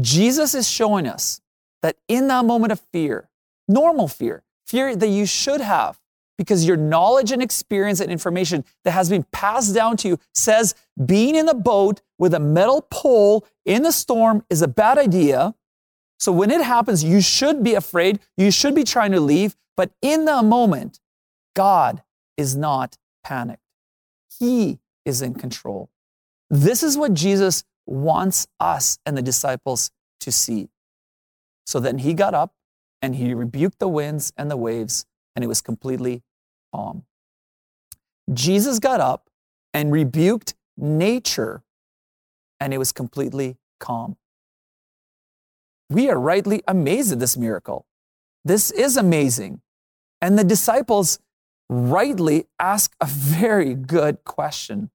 Jesus 0.00 0.54
is 0.54 0.66
showing 0.66 1.06
us 1.06 1.42
that 1.82 1.96
in 2.08 2.28
that 2.28 2.46
moment 2.46 2.72
of 2.72 2.80
fear, 2.90 3.28
normal 3.68 4.08
fear, 4.08 4.42
fear 4.66 4.96
that 4.96 5.08
you 5.08 5.26
should 5.26 5.60
have, 5.60 6.00
because 6.38 6.66
your 6.66 6.78
knowledge 6.78 7.32
and 7.32 7.42
experience 7.42 8.00
and 8.00 8.10
information 8.10 8.64
that 8.84 8.92
has 8.92 9.10
been 9.10 9.24
passed 9.24 9.74
down 9.74 9.98
to 9.98 10.08
you 10.08 10.18
says 10.32 10.74
being 11.04 11.36
in 11.36 11.50
a 11.50 11.54
boat 11.54 12.00
with 12.18 12.32
a 12.32 12.40
metal 12.40 12.86
pole 12.90 13.46
in 13.66 13.82
the 13.82 13.92
storm 13.92 14.42
is 14.48 14.62
a 14.62 14.68
bad 14.68 14.96
idea. 14.96 15.54
So 16.18 16.32
when 16.32 16.50
it 16.50 16.62
happens, 16.62 17.04
you 17.04 17.20
should 17.20 17.62
be 17.62 17.74
afraid. 17.74 18.20
You 18.38 18.50
should 18.50 18.74
be 18.74 18.84
trying 18.84 19.12
to 19.12 19.20
leave. 19.20 19.54
But 19.76 19.90
in 20.00 20.24
the 20.24 20.42
moment, 20.42 20.98
God 21.54 22.02
is 22.36 22.56
not 22.56 22.96
panicked. 23.24 23.62
He 24.38 24.78
is 25.04 25.22
in 25.22 25.34
control. 25.34 25.90
This 26.48 26.82
is 26.82 26.96
what 26.96 27.14
Jesus 27.14 27.64
wants 27.86 28.46
us 28.58 28.98
and 29.04 29.16
the 29.16 29.22
disciples 29.22 29.90
to 30.20 30.32
see. 30.32 30.68
So 31.66 31.80
then 31.80 31.98
he 31.98 32.14
got 32.14 32.34
up 32.34 32.54
and 33.02 33.14
he 33.14 33.34
rebuked 33.34 33.78
the 33.78 33.88
winds 33.88 34.32
and 34.36 34.50
the 34.50 34.56
waves, 34.56 35.06
and 35.34 35.44
it 35.44 35.48
was 35.48 35.60
completely 35.60 36.22
calm. 36.72 37.04
Jesus 38.32 38.78
got 38.78 39.00
up 39.00 39.30
and 39.72 39.90
rebuked 39.92 40.54
nature, 40.76 41.62
and 42.58 42.74
it 42.74 42.78
was 42.78 42.92
completely 42.92 43.56
calm. 43.78 44.16
We 45.88 46.10
are 46.10 46.18
rightly 46.18 46.62
amazed 46.68 47.12
at 47.12 47.20
this 47.20 47.36
miracle. 47.36 47.86
This 48.44 48.70
is 48.70 48.96
amazing. 48.96 49.60
And 50.20 50.38
the 50.38 50.44
disciples 50.44 51.18
rightly 51.70 52.46
ask 52.58 52.94
a 53.00 53.06
very 53.06 53.74
good 53.74 54.24
question. 54.24 54.90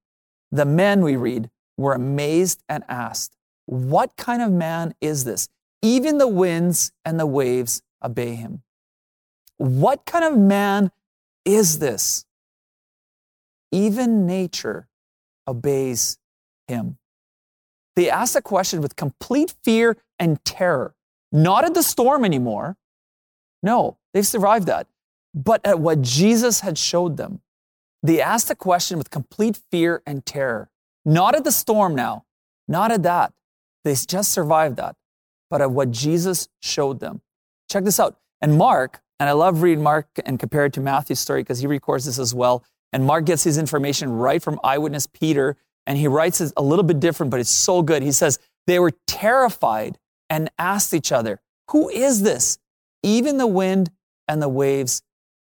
The 0.52 0.66
men 0.66 1.02
we 1.02 1.16
read 1.16 1.50
were 1.78 1.94
amazed 1.94 2.64
and 2.68 2.84
asked, 2.90 3.36
What 3.66 4.18
kind 4.18 4.42
of 4.42 4.52
man 4.52 4.94
is 5.00 5.24
this? 5.24 5.48
Even 5.82 6.18
the 6.18 6.28
winds 6.28 6.92
and 7.06 7.18
the 7.18 7.26
waves 7.26 7.82
obey 8.04 8.36
him. 8.36 8.64
What 9.58 10.06
kind 10.06 10.26
of 10.26 10.38
man 10.38 10.92
is 11.46 11.80
this? 11.80 12.26
Even 13.72 14.26
nature 14.26 14.90
obeys 15.48 16.18
him. 16.68 16.98
They 17.96 18.10
ask 18.10 18.34
the 18.34 18.42
question 18.42 18.82
with 18.82 18.98
complete 18.98 19.56
fear 19.64 19.96
and 20.20 20.44
terror, 20.44 20.94
not 21.32 21.64
at 21.64 21.74
the 21.74 21.84
storm 21.84 22.26
anymore. 22.26 22.76
No, 23.64 23.98
they've 24.14 24.28
survived 24.28 24.68
that, 24.68 24.88
but 25.36 25.60
at 25.66 25.80
what 25.80 26.02
Jesus 26.02 26.62
had 26.62 26.78
showed 26.78 27.18
them. 27.18 27.42
They 28.02 28.22
asked 28.22 28.48
the 28.48 28.56
question 28.56 28.98
with 28.98 29.10
complete 29.10 29.60
fear 29.70 30.02
and 30.06 30.26
terror, 30.26 30.70
not 31.04 31.36
at 31.36 31.44
the 31.44 31.52
storm 31.52 31.94
now, 31.94 32.26
not 32.68 32.92
at 32.92 33.04
that. 33.04 33.34
They 33.84 33.94
just 33.94 34.32
survived 34.32 34.78
that, 34.78 34.96
but 35.50 35.62
at 35.62 35.72
what 35.72 35.92
Jesus 35.92 36.48
showed 36.62 37.02
them. 37.02 37.22
Check 37.70 37.84
this 37.84 38.00
out. 38.00 38.18
And 38.42 38.58
Mark, 38.58 39.02
and 39.20 39.28
I 39.28 39.34
love 39.34 39.62
reading 39.62 39.84
Mark 39.84 40.08
and 40.26 40.40
compare 40.40 40.66
it 40.66 40.74
to 40.74 40.82
Matthew's 40.82 41.20
story 41.20 41.42
because 41.42 41.60
he 41.60 41.68
records 41.68 42.06
this 42.06 42.18
as 42.18 42.34
well. 42.34 42.64
And 42.94 43.06
Mark 43.06 43.26
gets 43.26 43.44
his 43.44 43.58
information 43.58 44.12
right 44.12 44.42
from 44.42 44.60
eyewitness 44.64 45.08
Peter, 45.08 45.58
and 45.86 45.98
he 45.98 46.08
writes 46.08 46.42
it 46.42 46.54
a 46.56 46.62
little 46.62 46.84
bit 46.84 47.00
different, 47.00 47.30
but 47.30 47.40
it's 47.40 47.50
so 47.50 47.82
good. 47.82 48.04
He 48.04 48.12
says, 48.12 48.40
They 48.68 48.80
were 48.80 48.94
terrified 49.08 49.98
and 50.30 50.50
asked 50.58 50.94
each 50.94 51.12
other, 51.12 51.42
Who 51.72 51.90
is 51.90 52.22
this? 52.22 52.58
Even 53.04 53.38
the 53.38 53.48
wind 53.48 53.92
and 54.28 54.42
the 54.42 54.50
waves 54.50 55.02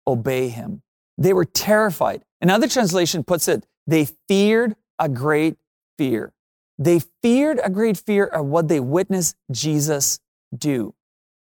obey 0.08 0.50
him. 0.50 0.82
They 1.18 1.34
were 1.34 1.46
terrified. 1.46 2.24
Another 2.42 2.68
translation 2.68 3.24
puts 3.24 3.48
it, 3.48 3.66
They 3.88 4.08
feared 4.28 4.76
a 5.00 5.10
great 5.10 5.58
fear. 5.98 6.34
They 6.78 7.00
feared 7.22 7.60
a 7.64 7.70
great 7.70 7.98
fear 7.98 8.26
of 8.26 8.48
what 8.48 8.68
they 8.68 8.80
witnessed 8.80 9.36
Jesus 9.52 10.20
do. 10.56 10.96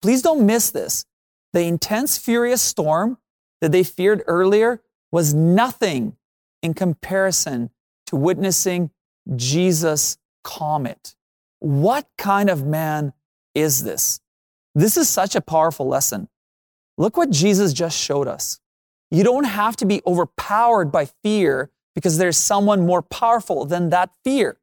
Please 0.02 0.22
don't 0.22 0.44
miss 0.44 0.70
this. 0.70 1.04
The 1.52 1.62
intense, 1.62 2.18
furious 2.18 2.62
storm 2.62 3.18
that 3.60 3.72
they 3.72 3.84
feared 3.84 4.22
earlier 4.26 4.80
was 5.12 5.34
nothing 5.34 6.16
in 6.62 6.74
comparison 6.74 7.70
to 8.06 8.16
witnessing 8.16 8.90
Jesus 9.36 10.18
calm 10.42 10.86
it. 10.86 11.14
What 11.58 12.08
kind 12.16 12.48
of 12.48 12.64
man 12.64 13.12
is 13.54 13.84
this? 13.84 14.20
This 14.74 14.96
is 14.96 15.08
such 15.08 15.34
a 15.34 15.40
powerful 15.40 15.86
lesson. 15.86 16.28
Look 16.96 17.16
what 17.16 17.30
Jesus 17.30 17.72
just 17.72 17.98
showed 17.98 18.28
us. 18.28 18.60
You 19.10 19.24
don't 19.24 19.44
have 19.44 19.76
to 19.76 19.86
be 19.86 20.02
overpowered 20.06 20.92
by 20.92 21.06
fear 21.22 21.70
because 21.94 22.18
there's 22.18 22.36
someone 22.36 22.86
more 22.86 23.02
powerful 23.02 23.64
than 23.64 23.90
that 23.90 24.10
fear. 24.22 24.58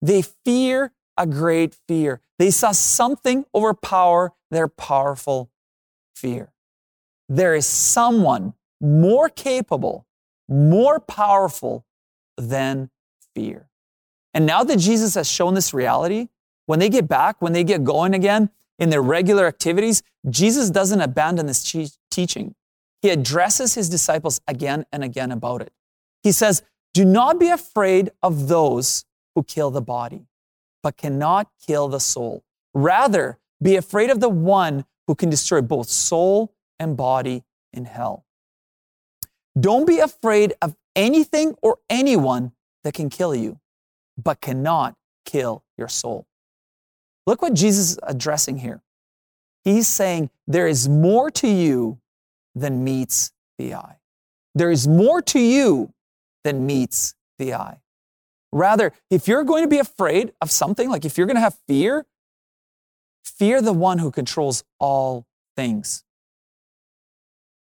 They 0.00 0.22
fear 0.22 0.92
a 1.16 1.26
great 1.26 1.76
fear. 1.88 2.20
They 2.38 2.50
saw 2.50 2.72
something 2.72 3.44
overpower 3.54 4.32
their 4.50 4.68
powerful 4.68 5.50
fear. 6.14 6.52
There 7.28 7.54
is 7.54 7.66
someone 7.66 8.54
more 8.80 9.28
capable, 9.28 10.06
more 10.48 11.00
powerful 11.00 11.86
than 12.36 12.90
fear. 13.34 13.68
And 14.34 14.46
now 14.46 14.64
that 14.64 14.78
Jesus 14.78 15.14
has 15.14 15.30
shown 15.30 15.54
this 15.54 15.74
reality, 15.74 16.28
when 16.66 16.78
they 16.78 16.88
get 16.88 17.08
back, 17.08 17.40
when 17.40 17.52
they 17.52 17.64
get 17.64 17.84
going 17.84 18.14
again 18.14 18.50
in 18.78 18.90
their 18.90 19.02
regular 19.02 19.46
activities, 19.46 20.02
Jesus 20.28 20.70
doesn't 20.70 21.00
abandon 21.00 21.46
this 21.46 21.62
teaching. 22.10 22.54
He 23.00 23.10
addresses 23.10 23.74
his 23.74 23.88
disciples 23.88 24.40
again 24.46 24.86
and 24.92 25.02
again 25.02 25.32
about 25.32 25.62
it. 25.62 25.72
He 26.22 26.32
says, 26.32 26.62
Do 26.94 27.04
not 27.04 27.38
be 27.38 27.48
afraid 27.48 28.10
of 28.22 28.48
those 28.48 29.04
who 29.34 29.42
kill 29.42 29.70
the 29.70 29.82
body, 29.82 30.26
but 30.82 30.96
cannot 30.96 31.48
kill 31.66 31.88
the 31.88 32.00
soul. 32.00 32.44
Rather, 32.74 33.38
be 33.60 33.76
afraid 33.76 34.10
of 34.10 34.20
the 34.20 34.28
one 34.28 34.84
who 35.06 35.14
can 35.14 35.30
destroy 35.30 35.60
both 35.60 35.88
soul 35.88 36.54
and 36.78 36.96
body 36.96 37.44
in 37.72 37.84
hell. 37.84 38.24
Don't 39.58 39.86
be 39.86 39.98
afraid 39.98 40.54
of 40.62 40.76
anything 40.96 41.54
or 41.62 41.78
anyone 41.90 42.52
that 42.84 42.94
can 42.94 43.10
kill 43.10 43.34
you, 43.34 43.60
but 44.16 44.40
cannot 44.40 44.94
kill 45.24 45.64
your 45.76 45.88
soul. 45.88 46.26
Look 47.26 47.42
what 47.42 47.54
Jesus 47.54 47.92
is 47.92 47.98
addressing 48.02 48.58
here. 48.58 48.82
He's 49.64 49.86
saying 49.86 50.30
there 50.46 50.66
is 50.66 50.88
more 50.88 51.30
to 51.32 51.48
you 51.48 51.98
than 52.54 52.84
meets 52.84 53.32
the 53.58 53.74
eye. 53.74 53.98
There 54.54 54.70
is 54.70 54.88
more 54.88 55.22
to 55.22 55.38
you 55.38 55.92
than 56.44 56.66
meets 56.66 57.14
the 57.38 57.54
eye. 57.54 57.80
Rather, 58.50 58.92
if 59.10 59.28
you're 59.28 59.44
going 59.44 59.62
to 59.62 59.68
be 59.68 59.78
afraid 59.78 60.32
of 60.40 60.50
something, 60.50 60.90
like 60.90 61.04
if 61.04 61.16
you're 61.16 61.26
going 61.26 61.36
to 61.36 61.40
have 61.40 61.56
fear, 61.66 62.06
Fear 63.24 63.62
the 63.62 63.72
one 63.72 63.98
who 63.98 64.10
controls 64.10 64.64
all 64.78 65.26
things. 65.56 66.04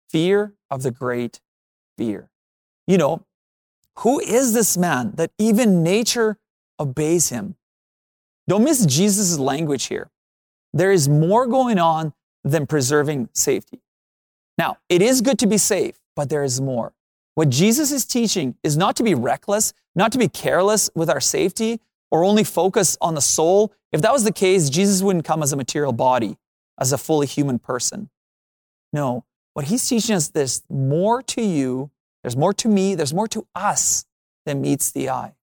Fear 0.08 0.54
of 0.70 0.82
the 0.82 0.90
great 0.90 1.40
fear. 1.96 2.30
You 2.86 2.98
know, 2.98 3.26
who 3.98 4.20
is 4.20 4.52
this 4.52 4.76
man 4.76 5.12
that 5.16 5.30
even 5.38 5.82
nature 5.82 6.38
obeys 6.78 7.28
him? 7.28 7.56
Don't 8.48 8.64
miss 8.64 8.84
Jesus' 8.86 9.38
language 9.38 9.84
here. 9.86 10.10
There 10.72 10.92
is 10.92 11.08
more 11.08 11.46
going 11.46 11.78
on 11.78 12.12
than 12.44 12.66
preserving 12.66 13.28
safety. 13.32 13.80
Now, 14.58 14.78
it 14.88 15.02
is 15.02 15.20
good 15.20 15.38
to 15.40 15.46
be 15.46 15.58
safe, 15.58 15.98
but 16.16 16.28
there 16.30 16.44
is 16.44 16.60
more. 16.60 16.92
What 17.34 17.50
Jesus 17.50 17.92
is 17.92 18.04
teaching 18.04 18.56
is 18.62 18.76
not 18.76 18.96
to 18.96 19.02
be 19.02 19.14
reckless, 19.14 19.72
not 19.94 20.12
to 20.12 20.18
be 20.18 20.28
careless 20.28 20.90
with 20.94 21.08
our 21.08 21.20
safety, 21.20 21.80
or 22.10 22.24
only 22.24 22.44
focus 22.44 22.98
on 23.00 23.14
the 23.14 23.20
soul, 23.20 23.72
if 23.92 24.02
that 24.02 24.12
was 24.12 24.24
the 24.24 24.32
case, 24.32 24.68
Jesus 24.68 25.02
wouldn't 25.02 25.24
come 25.24 25.42
as 25.42 25.52
a 25.52 25.56
material 25.56 25.92
body, 25.92 26.36
as 26.78 26.92
a 26.92 26.98
fully 26.98 27.26
human 27.26 27.58
person. 27.58 28.10
No, 28.92 29.24
what 29.54 29.66
he's 29.66 29.88
teaching 29.88 30.16
us, 30.16 30.28
this 30.28 30.62
more 30.68 31.22
to 31.22 31.42
you, 31.42 31.90
there's 32.22 32.36
more 32.36 32.52
to 32.54 32.68
me, 32.68 32.94
there's 32.94 33.14
more 33.14 33.28
to 33.28 33.46
us 33.54 34.04
than 34.44 34.60
meets 34.60 34.90
the 34.90 35.08
eye. 35.08 35.34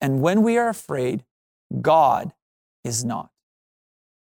And 0.00 0.22
when 0.22 0.42
we 0.42 0.56
are 0.56 0.68
afraid, 0.68 1.24
God 1.80 2.32
is 2.84 3.04
not. 3.04 3.30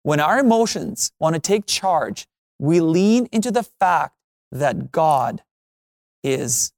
When 0.03 0.19
our 0.19 0.39
emotions 0.39 1.11
want 1.19 1.35
to 1.35 1.39
take 1.39 1.65
charge, 1.65 2.27
we 2.59 2.79
lean 2.79 3.27
into 3.31 3.51
the 3.51 3.63
fact 3.63 4.15
that 4.51 4.91
God 4.91 5.43
is 6.23 6.71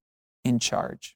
in 0.43 0.59
charge. 0.59 1.15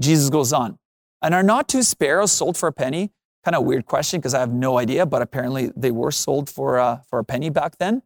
Jesus 0.00 0.30
goes 0.30 0.52
on, 0.52 0.78
and 1.22 1.34
are 1.34 1.42
not 1.42 1.68
two 1.68 1.82
sparrows 1.82 2.32
sold 2.32 2.56
for 2.56 2.66
a 2.66 2.72
penny? 2.72 3.12
Kind 3.44 3.54
of 3.54 3.64
weird 3.64 3.86
question 3.86 4.20
because 4.20 4.34
I 4.34 4.40
have 4.40 4.52
no 4.52 4.78
idea, 4.78 5.06
but 5.06 5.22
apparently 5.22 5.70
they 5.76 5.90
were 5.90 6.10
sold 6.10 6.48
for, 6.50 6.78
uh, 6.78 7.00
for 7.08 7.18
a 7.18 7.24
penny 7.24 7.50
back 7.50 7.78
then. 7.78 8.02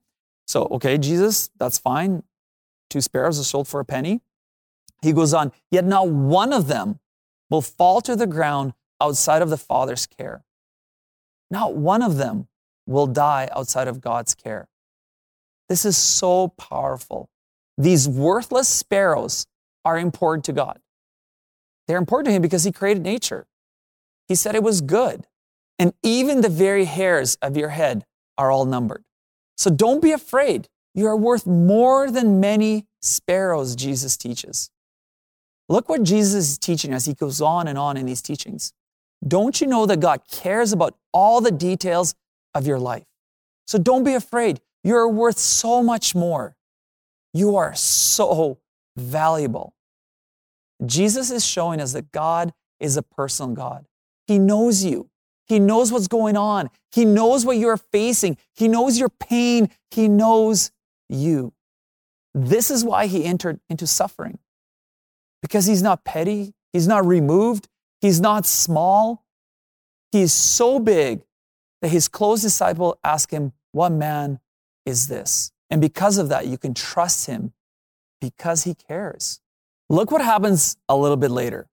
So, 0.47 0.65
okay, 0.73 0.99
Jesus, 0.99 1.51
that's 1.59 1.79
fine. 1.79 2.23
Two 2.91 3.01
sparrows 3.01 3.41
are 3.41 3.45
sold 3.45 3.69
for 3.69 3.81
a 3.81 3.85
penny. 3.85 4.21
He 5.01 5.13
goes 5.13 5.35
on, 5.35 5.53
yet 5.71 5.85
not 5.85 6.09
one 6.09 6.53
of 6.53 6.69
them 6.69 7.01
will 7.51 7.63
fall 7.63 8.01
to 8.03 8.15
the 8.15 8.27
ground 8.27 8.75
outside 9.01 9.43
of 9.43 9.51
the 9.51 9.57
Father's 9.57 10.07
care. 10.07 10.45
Not 11.53 11.77
one 11.77 12.01
of 12.01 12.17
them 12.17 12.49
will 12.87 13.07
die 13.07 13.47
outside 13.55 13.87
of 13.87 14.01
God's 14.01 14.35
care. 14.35 14.69
This 15.69 15.85
is 15.85 15.99
so 15.99 16.49
powerful. 16.49 17.29
These 17.77 18.09
worthless 18.09 18.69
sparrows 18.69 19.47
are 19.85 19.99
important 19.99 20.47
to 20.47 20.55
God. 20.55 20.81
They're 21.87 21.99
important 21.99 22.29
to 22.29 22.33
Him 22.33 22.41
because 22.41 22.65
He 22.65 22.73
created 22.73 23.03
nature. 23.03 23.47
He 24.29 24.35
said 24.35 24.55
it 24.55 24.63
was 24.63 24.81
good. 24.81 25.27
And 25.79 25.93
even 26.03 26.41
the 26.41 26.49
very 26.49 26.87
hairs 26.87 27.37
of 27.43 27.55
your 27.55 27.69
head 27.69 28.07
are 28.39 28.51
all 28.51 28.65
numbered. 28.65 29.05
So 29.59 29.71
don't 29.71 30.01
be 30.01 30.13
afraid. 30.13 30.69
You 30.95 31.07
are 31.07 31.17
worth 31.17 31.47
more 31.47 32.11
than 32.11 32.41
many 32.41 32.87
sparrows, 33.03 33.77
Jesus 33.77 34.17
teaches. 34.17 34.71
Look 35.69 35.91
what 35.91 36.03
Jesus 36.03 36.35
is 36.35 36.59
teaching 36.59 36.95
as 36.95 37.05
he 37.05 37.13
goes 37.13 37.43
on 37.43 37.69
and 37.69 37.77
on 37.77 37.99
in 37.99 38.07
these 38.07 38.23
teachings. 38.23 38.73
Don't 39.27 39.61
you 39.61 39.67
know 39.67 39.87
that 39.87 40.01
God 40.01 40.23
cares 40.31 40.73
about 40.73 40.97
all 41.13 41.41
the 41.41 41.51
details 41.51 42.15
of 42.55 42.67
your 42.67 42.79
life? 42.79 43.07
So 43.67 43.79
don't 43.79 44.05
be 44.05 44.15
afraid. 44.15 44.61
You're 44.83 45.09
worth 45.09 45.39
so 45.39 45.83
much 45.83 46.15
more. 46.15 46.57
You 47.33 47.57
are 47.57 47.75
so 47.75 48.59
valuable. 48.97 49.75
Jesus 50.85 51.31
is 51.31 51.47
showing 51.47 51.81
us 51.81 51.93
that 51.93 52.11
God 52.11 52.53
is 52.81 52.97
a 52.97 53.03
personal 53.03 53.55
God. 53.55 53.87
He 54.27 54.39
knows 54.39 54.85
you. 54.85 55.09
He 55.47 55.59
knows 55.59 55.93
what's 55.93 56.09
going 56.09 56.37
on. 56.37 56.71
He 56.91 57.05
knows 57.05 57.45
what 57.45 57.57
you're 57.57 57.77
facing. 57.77 58.37
He 58.55 58.69
knows 58.69 58.99
your 58.99 59.09
pain. 59.09 59.71
He 59.91 60.09
knows 60.09 60.73
you. 61.09 61.53
This 62.35 62.71
is 62.71 62.85
why 62.85 63.07
he 63.07 63.25
entered 63.25 63.61
into 63.69 63.87
suffering. 63.87 64.39
Because 65.43 65.67
he's 65.67 65.83
not 65.83 66.05
petty, 66.05 66.55
he's 66.73 66.89
not 66.89 67.05
removed, 67.05 67.69
he's 68.03 68.21
not 68.21 68.45
small. 68.45 69.25
He's 70.11 70.35
so 70.35 70.79
big 70.79 71.23
that 71.81 71.89
his 71.89 72.09
close 72.09 72.43
disciple 72.43 72.99
asked 73.03 73.31
him, 73.31 73.53
What 73.73 73.93
man 73.93 74.41
is 74.85 75.07
this? 75.07 75.53
And 75.71 75.81
because 75.81 76.19
of 76.19 76.29
that, 76.29 76.47
you 76.47 76.59
can 76.59 76.75
trust 76.75 77.27
him 77.27 77.55
because 78.21 78.65
he 78.65 78.75
cares. 78.75 79.41
Look 79.89 80.11
what 80.11 80.21
happens 80.21 80.77
a 80.89 80.97
little 80.97 81.17
bit 81.17 81.31
later. 81.31 81.69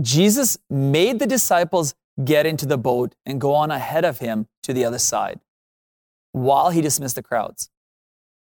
Jesus 0.00 0.58
made 0.68 1.20
the 1.20 1.26
disciples 1.26 1.94
get 2.24 2.46
into 2.46 2.66
the 2.66 2.78
boat 2.78 3.14
and 3.24 3.40
go 3.40 3.54
on 3.54 3.70
ahead 3.70 4.04
of 4.04 4.18
him 4.18 4.48
to 4.62 4.72
the 4.72 4.84
other 4.84 4.98
side 4.98 5.40
while 6.32 6.70
he 6.70 6.80
dismissed 6.80 7.14
the 7.14 7.22
crowds. 7.22 7.70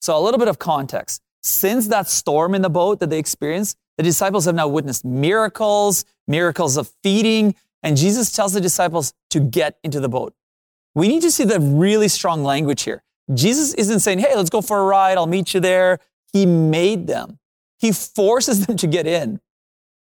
So, 0.02 0.18
a 0.18 0.22
little 0.22 0.38
bit 0.38 0.48
of 0.48 0.60
context. 0.60 1.22
Since 1.42 1.88
that 1.88 2.10
storm 2.10 2.54
in 2.54 2.62
the 2.62 2.70
boat 2.70 3.00
that 3.00 3.10
they 3.10 3.20
experienced, 3.20 3.78
the 4.00 4.04
disciples 4.04 4.46
have 4.46 4.56
now 4.56 4.70
witnessed 4.70 5.04
miracles, 5.04 6.06
miracles 6.26 6.78
of 6.78 6.90
feeding, 7.04 7.54
and 7.84 7.98
Jesus 7.98 8.32
tells 8.32 8.54
the 8.54 8.62
disciples 8.62 9.14
to 9.30 9.42
get 9.42 9.78
into 9.84 10.00
the 10.00 10.08
boat. 10.08 10.34
We 10.96 11.10
need 11.10 11.22
to 11.24 11.30
see 11.30 11.44
the 11.44 11.60
really 11.60 12.08
strong 12.08 12.42
language 12.42 12.84
here. 12.84 13.04
Jesus 13.34 13.74
isn't 13.74 14.00
saying, 14.00 14.20
hey, 14.20 14.38
let's 14.38 14.50
go 14.50 14.62
for 14.62 14.80
a 14.80 14.86
ride, 14.86 15.18
I'll 15.18 15.28
meet 15.28 15.54
you 15.54 15.60
there. 15.60 16.00
He 16.32 16.46
made 16.46 17.08
them, 17.08 17.40
He 17.78 17.92
forces 17.92 18.66
them 18.68 18.78
to 18.78 18.88
get 18.88 19.06
in. 19.06 19.42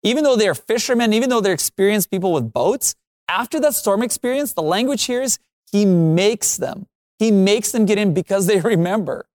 Even 0.03 0.23
though 0.23 0.35
they're 0.35 0.53
fishermen, 0.53 1.11
even 1.11 1.31
though 1.31 1.41
they're 1.41 1.51
experienced 1.51 2.11
people 2.11 2.31
with 2.31 2.53
boats, 2.53 2.93
after 3.27 3.59
that 3.61 3.73
storm 3.73 4.03
experience, 4.03 4.53
the 4.53 4.61
language 4.61 5.05
here 5.05 5.23
is 5.23 5.39
He 5.71 5.85
makes 5.85 6.55
them. 6.55 6.85
He 7.17 7.31
makes 7.31 7.71
them 7.71 7.87
get 7.87 7.97
in 7.97 8.13
because 8.13 8.45
they 8.45 8.59
remember. 8.75 9.25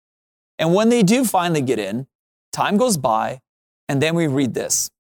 And 0.57 0.73
when 0.73 0.89
they 0.89 1.03
do 1.03 1.25
finally 1.25 1.63
get 1.63 1.81
in, 1.81 2.07
time 2.53 2.77
goes 2.77 2.97
by, 2.97 3.41
and 3.89 4.01
then 4.03 4.15
we 4.15 4.27
read 4.27 4.55
this. 4.55 4.91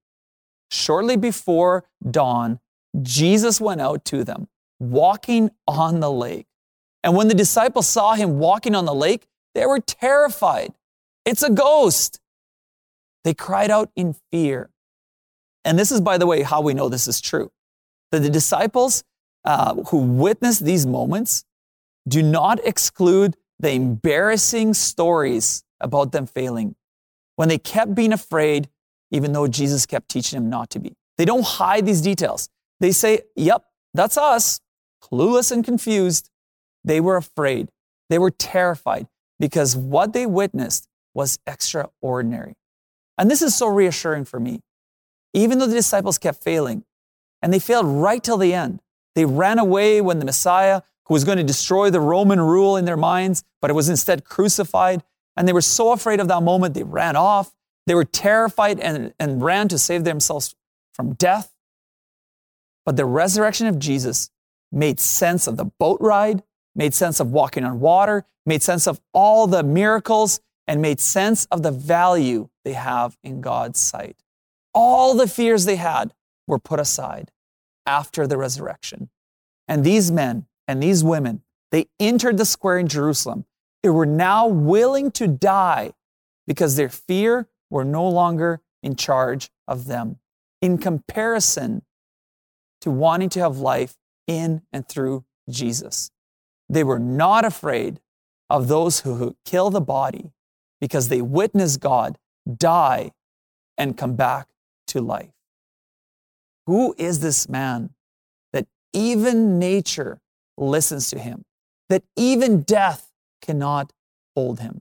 Shortly 0.70 1.16
before 1.16 1.84
dawn, 2.08 2.60
Jesus 3.00 3.60
went 3.60 3.80
out 3.80 4.04
to 4.06 4.24
them, 4.24 4.48
walking 4.80 5.50
on 5.66 6.00
the 6.00 6.10
lake. 6.10 6.46
And 7.02 7.16
when 7.16 7.28
the 7.28 7.34
disciples 7.34 7.88
saw 7.88 8.14
him 8.14 8.38
walking 8.38 8.74
on 8.74 8.84
the 8.84 8.94
lake, 8.94 9.26
they 9.54 9.66
were 9.66 9.80
terrified. 9.80 10.72
It's 11.24 11.42
a 11.42 11.50
ghost. 11.50 12.20
They 13.24 13.34
cried 13.34 13.70
out 13.70 13.90
in 13.96 14.16
fear. 14.30 14.70
And 15.64 15.78
this 15.78 15.92
is, 15.92 16.00
by 16.00 16.18
the 16.18 16.26
way, 16.26 16.42
how 16.42 16.60
we 16.60 16.74
know 16.74 16.88
this 16.88 17.06
is 17.06 17.20
true. 17.20 17.52
That 18.10 18.20
the 18.20 18.30
disciples 18.30 19.04
uh, 19.44 19.74
who 19.84 19.98
witnessed 19.98 20.64
these 20.64 20.86
moments 20.86 21.44
do 22.08 22.22
not 22.22 22.58
exclude 22.64 23.36
the 23.58 23.70
embarrassing 23.70 24.74
stories 24.74 25.64
about 25.80 26.12
them 26.12 26.26
failing 26.26 26.74
when 27.42 27.48
they 27.48 27.58
kept 27.58 27.96
being 27.96 28.12
afraid, 28.12 28.68
even 29.10 29.32
though 29.32 29.48
Jesus 29.48 29.84
kept 29.84 30.08
teaching 30.08 30.38
them 30.38 30.48
not 30.48 30.70
to 30.70 30.78
be. 30.78 30.94
They 31.18 31.24
don't 31.24 31.44
hide 31.44 31.84
these 31.84 32.00
details. 32.00 32.48
They 32.78 32.92
say, 32.92 33.22
Yep, 33.34 33.64
that's 33.94 34.16
us, 34.16 34.60
clueless 35.02 35.50
and 35.50 35.64
confused. 35.64 36.30
They 36.84 37.00
were 37.00 37.16
afraid. 37.16 37.68
They 38.10 38.20
were 38.20 38.30
terrified 38.30 39.08
because 39.40 39.74
what 39.74 40.12
they 40.12 40.24
witnessed 40.24 40.86
was 41.14 41.40
extraordinary. 41.44 42.54
And 43.18 43.28
this 43.28 43.42
is 43.42 43.56
so 43.56 43.66
reassuring 43.66 44.24
for 44.24 44.38
me. 44.38 44.60
Even 45.34 45.58
though 45.58 45.66
the 45.66 45.74
disciples 45.74 46.18
kept 46.18 46.44
failing, 46.44 46.84
and 47.42 47.52
they 47.52 47.58
failed 47.58 47.86
right 47.86 48.22
till 48.22 48.38
the 48.38 48.54
end, 48.54 48.78
they 49.16 49.24
ran 49.24 49.58
away 49.58 50.00
when 50.00 50.20
the 50.20 50.24
Messiah, 50.24 50.82
who 51.06 51.14
was 51.14 51.24
going 51.24 51.38
to 51.38 51.42
destroy 51.42 51.90
the 51.90 51.98
Roman 51.98 52.40
rule 52.40 52.76
in 52.76 52.84
their 52.84 52.96
minds, 52.96 53.42
but 53.60 53.68
it 53.68 53.74
was 53.74 53.88
instead 53.88 54.24
crucified. 54.24 55.02
And 55.36 55.48
they 55.48 55.52
were 55.52 55.60
so 55.60 55.92
afraid 55.92 56.20
of 56.20 56.28
that 56.28 56.42
moment, 56.42 56.74
they 56.74 56.82
ran 56.82 57.16
off. 57.16 57.54
They 57.86 57.94
were 57.94 58.04
terrified 58.04 58.78
and, 58.80 59.12
and 59.18 59.42
ran 59.42 59.68
to 59.68 59.78
save 59.78 60.04
themselves 60.04 60.54
from 60.94 61.14
death. 61.14 61.52
But 62.84 62.96
the 62.96 63.04
resurrection 63.04 63.66
of 63.66 63.78
Jesus 63.78 64.30
made 64.70 65.00
sense 65.00 65.46
of 65.46 65.56
the 65.56 65.64
boat 65.64 65.98
ride, 66.00 66.42
made 66.74 66.94
sense 66.94 67.20
of 67.20 67.32
walking 67.32 67.64
on 67.64 67.80
water, 67.80 68.24
made 68.46 68.62
sense 68.62 68.86
of 68.86 69.00
all 69.12 69.46
the 69.46 69.62
miracles, 69.62 70.40
and 70.66 70.80
made 70.80 71.00
sense 71.00 71.44
of 71.46 71.62
the 71.62 71.70
value 71.70 72.48
they 72.64 72.72
have 72.72 73.16
in 73.22 73.40
God's 73.40 73.80
sight. 73.80 74.22
All 74.74 75.14
the 75.14 75.26
fears 75.26 75.64
they 75.64 75.76
had 75.76 76.14
were 76.46 76.58
put 76.58 76.80
aside 76.80 77.30
after 77.84 78.26
the 78.26 78.36
resurrection. 78.36 79.10
And 79.68 79.84
these 79.84 80.10
men 80.10 80.46
and 80.68 80.82
these 80.82 81.02
women, 81.02 81.42
they 81.70 81.88
entered 81.98 82.38
the 82.38 82.44
square 82.44 82.78
in 82.78 82.88
Jerusalem. 82.88 83.44
They 83.82 83.90
were 83.90 84.06
now 84.06 84.46
willing 84.46 85.10
to 85.12 85.26
die 85.26 85.92
because 86.46 86.76
their 86.76 86.88
fear 86.88 87.48
were 87.70 87.84
no 87.84 88.08
longer 88.08 88.60
in 88.82 88.96
charge 88.96 89.50
of 89.66 89.86
them. 89.86 90.18
In 90.60 90.78
comparison 90.78 91.82
to 92.80 92.90
wanting 92.90 93.28
to 93.30 93.40
have 93.40 93.58
life 93.58 93.96
in 94.26 94.62
and 94.72 94.88
through 94.88 95.24
Jesus. 95.48 96.10
They 96.68 96.84
were 96.84 96.98
not 96.98 97.44
afraid 97.44 98.00
of 98.48 98.68
those 98.68 99.00
who 99.00 99.36
kill 99.44 99.70
the 99.70 99.80
body 99.80 100.32
because 100.80 101.08
they 101.08 101.22
witness 101.22 101.76
God 101.76 102.18
die 102.56 103.12
and 103.78 103.96
come 103.96 104.14
back 104.14 104.48
to 104.88 105.00
life. 105.00 105.30
Who 106.66 106.94
is 106.98 107.20
this 107.20 107.48
man 107.48 107.90
that 108.52 108.66
even 108.92 109.58
nature 109.58 110.20
listens 110.56 111.08
to 111.10 111.18
him, 111.18 111.44
that 111.88 112.02
even 112.16 112.62
death 112.62 113.11
cannot 113.42 113.92
hold 114.34 114.60
him? 114.60 114.80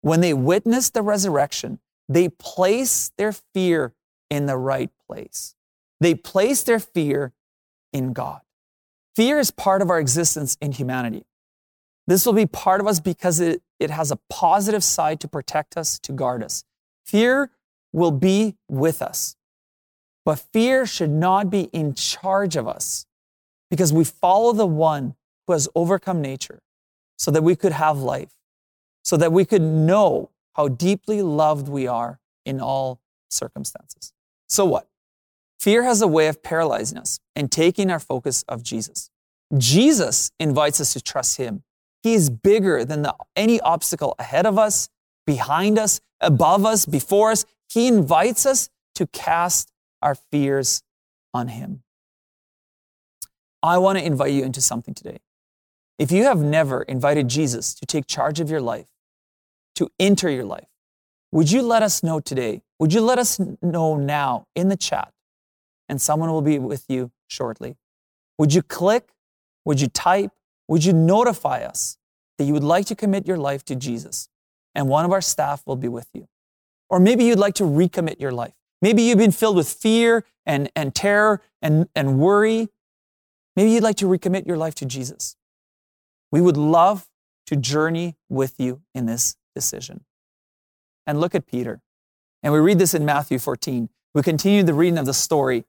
When 0.00 0.20
they 0.20 0.34
witness 0.34 0.90
the 0.90 1.02
resurrection, 1.02 1.78
they 2.08 2.28
place 2.28 3.12
their 3.16 3.32
fear 3.32 3.94
in 4.28 4.46
the 4.46 4.56
right 4.56 4.90
place. 5.06 5.54
They 6.00 6.14
place 6.14 6.64
their 6.64 6.80
fear 6.80 7.32
in 7.92 8.12
God. 8.12 8.40
Fear 9.14 9.38
is 9.38 9.50
part 9.50 9.82
of 9.82 9.90
our 9.90 10.00
existence 10.00 10.56
in 10.60 10.72
humanity. 10.72 11.24
This 12.06 12.26
will 12.26 12.32
be 12.32 12.46
part 12.46 12.80
of 12.80 12.86
us 12.86 12.98
because 12.98 13.38
it, 13.38 13.62
it 13.78 13.90
has 13.90 14.10
a 14.10 14.18
positive 14.28 14.82
side 14.82 15.20
to 15.20 15.28
protect 15.28 15.76
us, 15.76 15.98
to 16.00 16.12
guard 16.12 16.42
us. 16.42 16.64
Fear 17.04 17.50
will 17.92 18.10
be 18.10 18.56
with 18.68 19.02
us. 19.02 19.36
But 20.24 20.38
fear 20.52 20.86
should 20.86 21.10
not 21.10 21.50
be 21.50 21.62
in 21.72 21.94
charge 21.94 22.56
of 22.56 22.66
us 22.66 23.06
because 23.70 23.92
we 23.92 24.04
follow 24.04 24.52
the 24.52 24.66
one 24.66 25.14
who 25.46 25.52
has 25.52 25.68
overcome 25.74 26.20
nature 26.20 26.60
so 27.22 27.30
that 27.30 27.44
we 27.44 27.54
could 27.54 27.70
have 27.70 27.98
life, 27.98 28.32
so 29.04 29.16
that 29.16 29.30
we 29.30 29.44
could 29.44 29.62
know 29.62 30.30
how 30.54 30.66
deeply 30.66 31.22
loved 31.22 31.68
we 31.68 31.86
are 31.86 32.18
in 32.44 32.60
all 32.60 33.00
circumstances. 33.30 34.12
So 34.48 34.64
what? 34.64 34.88
Fear 35.60 35.84
has 35.84 36.02
a 36.02 36.08
way 36.08 36.26
of 36.26 36.42
paralyzing 36.42 36.98
us 36.98 37.20
and 37.36 37.52
taking 37.52 37.92
our 37.92 38.00
focus 38.00 38.42
of 38.48 38.64
Jesus. 38.64 39.08
Jesus 39.56 40.32
invites 40.40 40.80
us 40.80 40.94
to 40.94 41.00
trust 41.00 41.36
him. 41.36 41.62
He 42.02 42.14
is 42.14 42.28
bigger 42.28 42.84
than 42.84 43.02
the, 43.02 43.14
any 43.36 43.60
obstacle 43.60 44.16
ahead 44.18 44.44
of 44.44 44.58
us, 44.58 44.88
behind 45.24 45.78
us, 45.78 46.00
above 46.20 46.66
us, 46.66 46.86
before 46.86 47.30
us. 47.30 47.44
He 47.68 47.86
invites 47.86 48.46
us 48.46 48.68
to 48.96 49.06
cast 49.06 49.70
our 50.02 50.16
fears 50.16 50.82
on 51.32 51.46
him. 51.46 51.84
I 53.62 53.78
want 53.78 53.96
to 54.00 54.04
invite 54.04 54.32
you 54.32 54.42
into 54.42 54.60
something 54.60 54.92
today. 54.92 55.20
If 56.02 56.10
you 56.10 56.24
have 56.24 56.40
never 56.40 56.82
invited 56.82 57.28
Jesus 57.28 57.74
to 57.74 57.86
take 57.86 58.08
charge 58.08 58.40
of 58.40 58.50
your 58.50 58.60
life, 58.60 58.88
to 59.76 59.88
enter 60.00 60.28
your 60.28 60.44
life, 60.44 60.66
would 61.30 61.52
you 61.52 61.62
let 61.62 61.84
us 61.84 62.02
know 62.02 62.18
today? 62.18 62.62
Would 62.80 62.92
you 62.92 63.00
let 63.00 63.20
us 63.20 63.40
know 63.62 63.94
now 63.94 64.48
in 64.56 64.66
the 64.66 64.76
chat? 64.76 65.12
And 65.88 66.02
someone 66.02 66.28
will 66.32 66.42
be 66.42 66.58
with 66.58 66.86
you 66.88 67.12
shortly. 67.28 67.76
Would 68.36 68.52
you 68.52 68.62
click? 68.62 69.10
Would 69.64 69.80
you 69.80 69.86
type? 69.86 70.32
Would 70.66 70.84
you 70.84 70.92
notify 70.92 71.60
us 71.60 71.98
that 72.36 72.46
you 72.46 72.52
would 72.52 72.64
like 72.64 72.86
to 72.86 72.96
commit 72.96 73.28
your 73.28 73.38
life 73.38 73.64
to 73.66 73.76
Jesus? 73.76 74.28
And 74.74 74.88
one 74.88 75.04
of 75.04 75.12
our 75.12 75.20
staff 75.20 75.62
will 75.66 75.76
be 75.76 75.86
with 75.86 76.08
you. 76.12 76.26
Or 76.90 76.98
maybe 76.98 77.22
you'd 77.22 77.38
like 77.38 77.54
to 77.54 77.62
recommit 77.62 78.18
your 78.18 78.32
life. 78.32 78.54
Maybe 78.80 79.02
you've 79.02 79.18
been 79.18 79.30
filled 79.30 79.54
with 79.54 79.68
fear 79.68 80.24
and, 80.44 80.68
and 80.74 80.96
terror 80.96 81.42
and, 81.62 81.88
and 81.94 82.18
worry. 82.18 82.70
Maybe 83.54 83.70
you'd 83.70 83.84
like 83.84 83.98
to 83.98 84.06
recommit 84.06 84.48
your 84.48 84.56
life 84.56 84.74
to 84.74 84.84
Jesus. 84.84 85.36
We 86.32 86.40
would 86.40 86.56
love 86.56 87.06
to 87.46 87.56
journey 87.56 88.16
with 88.28 88.58
you 88.58 88.82
in 88.94 89.06
this 89.06 89.36
decision. 89.54 90.04
And 91.06 91.20
look 91.20 91.34
at 91.34 91.46
Peter. 91.46 91.80
And 92.42 92.52
we 92.52 92.58
read 92.58 92.78
this 92.78 92.94
in 92.94 93.04
Matthew 93.04 93.38
14. 93.38 93.88
We 94.14 94.22
continue 94.22 94.62
the 94.62 94.74
reading 94.74 94.98
of 94.98 95.06
the 95.06 95.14
story. 95.14 95.64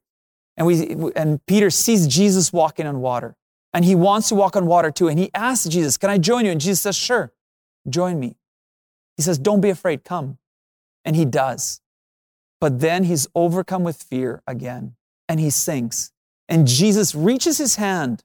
And, 0.58 0.66
we, 0.66 0.96
and 1.16 1.46
Peter 1.46 1.70
sees 1.70 2.08
Jesus 2.08 2.54
walking 2.54 2.88
on 2.88 3.02
water. 3.02 3.36
And 3.74 3.84
he 3.84 3.96
wants 3.96 4.30
to 4.30 4.36
walk 4.36 4.56
on 4.56 4.66
water 4.66 4.92
too. 4.92 5.10
And 5.10 5.20
he 5.20 5.30
asks 5.34 5.68
Jesus, 5.68 5.98
Can 5.98 6.10
I 6.10 6.18
join 6.18 6.46
you? 6.46 6.52
And 6.52 6.62
Jesus 6.62 6.82
says, 6.82 6.96
Sure, 6.96 7.34
join 7.90 8.20
me. 8.20 8.38
He 9.18 9.24
says, 9.24 9.38
Don't 9.38 9.62
be 9.62 9.70
afraid, 9.70 10.04
come. 10.04 10.38
And 11.04 11.16
he 11.16 11.26
does. 11.26 11.82
But 12.62 12.80
then 12.80 13.04
he's 13.04 13.28
overcome 13.36 13.84
with 13.84 14.02
fear 14.02 14.42
again 14.48 14.96
and 15.28 15.40
he 15.40 15.50
sinks. 15.50 16.12
And 16.48 16.68
Jesus 16.68 17.16
reaches 17.16 17.58
his 17.58 17.76
hand 17.76 18.24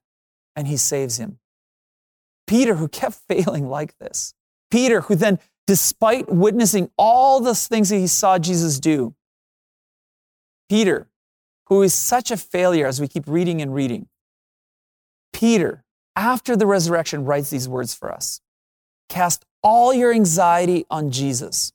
and 0.54 0.68
he 0.68 0.76
saves 0.76 1.16
him. 1.16 1.38
Peter, 2.48 2.74
who 2.74 2.88
kept 2.88 3.14
failing 3.28 3.68
like 3.68 3.96
this, 3.98 4.34
Peter, 4.72 5.02
who 5.02 5.14
then, 5.14 5.38
despite 5.68 6.28
witnessing 6.28 6.90
all 6.98 7.38
the 7.40 7.54
things 7.54 7.90
that 7.90 7.98
he 7.98 8.08
saw 8.08 8.38
Jesus 8.38 8.80
do, 8.80 9.14
Peter, 10.68 11.08
who 11.66 11.82
is 11.82 11.94
such 11.94 12.30
a 12.30 12.36
failure 12.36 12.86
as 12.86 13.00
we 13.00 13.06
keep 13.06 13.24
reading 13.26 13.62
and 13.62 13.72
reading, 13.72 14.08
Peter, 15.32 15.84
after 16.16 16.56
the 16.56 16.66
resurrection, 16.66 17.24
writes 17.24 17.50
these 17.50 17.68
words 17.68 17.94
for 17.94 18.12
us. 18.12 18.40
Cast 19.08 19.44
all 19.62 19.94
your 19.94 20.12
anxiety 20.12 20.84
on 20.90 21.10
Jesus 21.10 21.72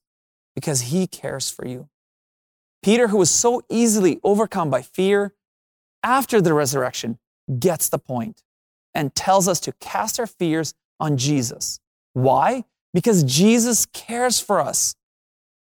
because 0.55 0.81
he 0.81 1.07
cares 1.07 1.49
for 1.49 1.65
you. 1.65 1.87
Peter, 2.83 3.07
who 3.07 3.17
was 3.17 3.31
so 3.31 3.61
easily 3.69 4.19
overcome 4.23 4.69
by 4.69 4.81
fear 4.81 5.33
after 6.03 6.41
the 6.41 6.53
resurrection, 6.53 7.17
gets 7.59 7.89
the 7.89 7.97
point 7.97 8.43
and 8.93 9.13
tells 9.15 9.47
us 9.47 9.59
to 9.61 9.71
cast 9.73 10.19
our 10.19 10.27
fears 10.27 10.73
on 10.99 11.17
Jesus. 11.17 11.79
Why? 12.13 12.65
Because 12.93 13.23
Jesus 13.23 13.85
cares 13.87 14.39
for 14.39 14.59
us. 14.59 14.95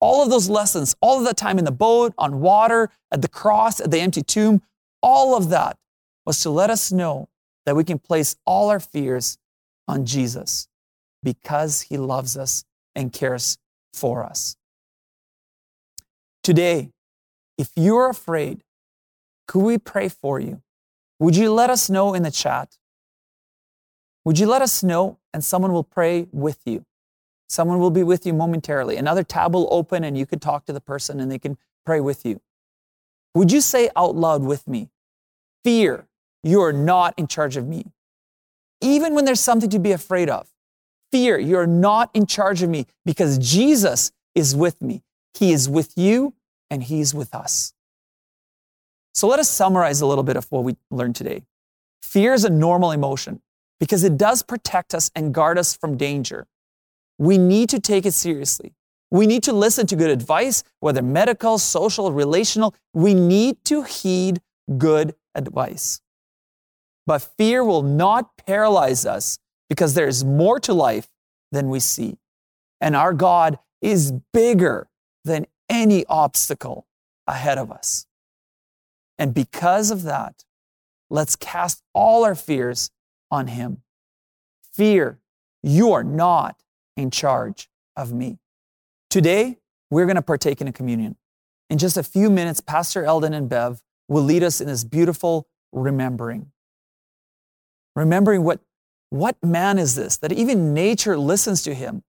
All 0.00 0.22
of 0.22 0.30
those 0.30 0.48
lessons, 0.48 0.96
all 1.00 1.18
of 1.18 1.24
that 1.24 1.36
time 1.36 1.58
in 1.58 1.64
the 1.64 1.70
boat, 1.70 2.12
on 2.18 2.40
water, 2.40 2.90
at 3.12 3.22
the 3.22 3.28
cross, 3.28 3.80
at 3.80 3.90
the 3.90 4.00
empty 4.00 4.22
tomb, 4.22 4.62
all 5.00 5.36
of 5.36 5.48
that 5.50 5.78
was 6.26 6.40
to 6.40 6.50
let 6.50 6.70
us 6.70 6.90
know 6.90 7.28
that 7.66 7.76
we 7.76 7.84
can 7.84 7.98
place 7.98 8.36
all 8.44 8.68
our 8.70 8.80
fears 8.80 9.38
on 9.86 10.04
Jesus 10.04 10.68
because 11.22 11.82
he 11.82 11.96
loves 11.96 12.36
us 12.36 12.64
and 12.94 13.12
cares 13.12 13.58
for 13.92 14.24
us. 14.24 14.56
Today, 16.42 16.90
if 17.56 17.70
you're 17.76 18.08
afraid, 18.08 18.64
could 19.46 19.60
we 19.60 19.78
pray 19.78 20.08
for 20.08 20.40
you? 20.40 20.62
Would 21.20 21.36
you 21.36 21.52
let 21.52 21.70
us 21.70 21.88
know 21.88 22.14
in 22.14 22.24
the 22.24 22.30
chat? 22.30 22.76
Would 24.24 24.38
you 24.38 24.46
let 24.46 24.62
us 24.62 24.82
know 24.82 25.18
and 25.32 25.44
someone 25.44 25.72
will 25.72 25.84
pray 25.84 26.26
with 26.32 26.58
you? 26.64 26.84
Someone 27.48 27.78
will 27.78 27.90
be 27.90 28.02
with 28.02 28.24
you 28.24 28.32
momentarily. 28.32 28.96
Another 28.96 29.22
tab 29.22 29.54
will 29.54 29.68
open 29.70 30.04
and 30.04 30.16
you 30.16 30.26
can 30.26 30.38
talk 30.38 30.64
to 30.66 30.72
the 30.72 30.80
person 30.80 31.20
and 31.20 31.30
they 31.30 31.38
can 31.38 31.58
pray 31.84 32.00
with 32.00 32.24
you. 32.24 32.40
Would 33.34 33.50
you 33.50 33.60
say 33.60 33.90
out 33.96 34.14
loud 34.14 34.42
with 34.42 34.66
me, 34.68 34.90
Fear, 35.64 36.06
you 36.42 36.60
are 36.60 36.72
not 36.72 37.14
in 37.16 37.26
charge 37.26 37.56
of 37.56 37.66
me. 37.68 37.86
Even 38.80 39.14
when 39.14 39.24
there's 39.24 39.40
something 39.40 39.70
to 39.70 39.78
be 39.78 39.92
afraid 39.92 40.28
of, 40.28 40.48
fear, 41.12 41.38
you're 41.38 41.66
not 41.66 42.10
in 42.14 42.26
charge 42.26 42.62
of 42.62 42.70
me 42.70 42.86
because 43.04 43.38
Jesus 43.38 44.10
is 44.34 44.56
with 44.56 44.82
me. 44.82 45.02
He 45.34 45.52
is 45.52 45.68
with 45.68 45.92
you 45.96 46.34
and 46.68 46.82
He's 46.82 47.14
with 47.14 47.34
us. 47.34 47.74
So 49.14 49.28
let 49.28 49.38
us 49.38 49.48
summarize 49.48 50.00
a 50.00 50.06
little 50.06 50.24
bit 50.24 50.36
of 50.36 50.50
what 50.50 50.64
we 50.64 50.76
learned 50.90 51.14
today. 51.14 51.44
Fear 52.02 52.34
is 52.34 52.44
a 52.44 52.50
normal 52.50 52.90
emotion 52.90 53.40
because 53.82 54.04
it 54.04 54.16
does 54.16 54.44
protect 54.44 54.94
us 54.94 55.10
and 55.12 55.34
guard 55.34 55.58
us 55.58 55.74
from 55.74 55.96
danger. 55.96 56.46
We 57.18 57.36
need 57.36 57.68
to 57.70 57.80
take 57.80 58.06
it 58.06 58.14
seriously. 58.14 58.76
We 59.10 59.26
need 59.26 59.42
to 59.42 59.52
listen 59.52 59.88
to 59.88 59.96
good 59.96 60.08
advice, 60.08 60.62
whether 60.78 61.02
medical, 61.02 61.58
social, 61.58 62.12
relational. 62.12 62.76
We 62.94 63.12
need 63.12 63.56
to 63.64 63.82
heed 63.82 64.40
good 64.78 65.16
advice. 65.34 66.00
But 67.08 67.28
fear 67.36 67.64
will 67.64 67.82
not 67.82 68.36
paralyze 68.46 69.04
us 69.04 69.40
because 69.68 69.94
there 69.94 70.06
is 70.06 70.24
more 70.24 70.60
to 70.60 70.72
life 70.72 71.08
than 71.50 71.68
we 71.68 71.80
see. 71.80 72.18
And 72.80 72.94
our 72.94 73.12
God 73.12 73.58
is 73.80 74.12
bigger 74.32 74.86
than 75.24 75.48
any 75.68 76.06
obstacle 76.06 76.86
ahead 77.26 77.58
of 77.58 77.72
us. 77.72 78.06
And 79.18 79.34
because 79.34 79.90
of 79.90 80.04
that, 80.04 80.44
let's 81.10 81.34
cast 81.34 81.82
all 81.92 82.24
our 82.24 82.36
fears 82.36 82.92
on 83.32 83.48
Him. 83.48 83.82
Fear, 84.72 85.18
you 85.62 85.92
are 85.92 86.04
not 86.04 86.62
in 86.96 87.10
charge 87.10 87.68
of 87.96 88.12
me. 88.12 88.38
Today, 89.10 89.58
we're 89.90 90.06
going 90.06 90.16
to 90.16 90.22
partake 90.22 90.60
in 90.60 90.68
a 90.68 90.72
communion. 90.72 91.16
In 91.68 91.78
just 91.78 91.96
a 91.96 92.02
few 92.02 92.30
minutes, 92.30 92.60
Pastor 92.60 93.04
Eldon 93.04 93.34
and 93.34 93.48
Bev 93.48 93.82
will 94.08 94.22
lead 94.22 94.42
us 94.42 94.60
in 94.60 94.66
this 94.66 94.84
beautiful 94.84 95.48
remembering. 95.72 96.52
Remembering 97.96 98.44
what, 98.44 98.60
what 99.10 99.36
man 99.42 99.78
is 99.78 99.94
this, 99.94 100.18
that 100.18 100.32
even 100.32 100.74
nature 100.74 101.16
listens 101.16 101.62
to 101.62 101.74
him, 101.74 102.02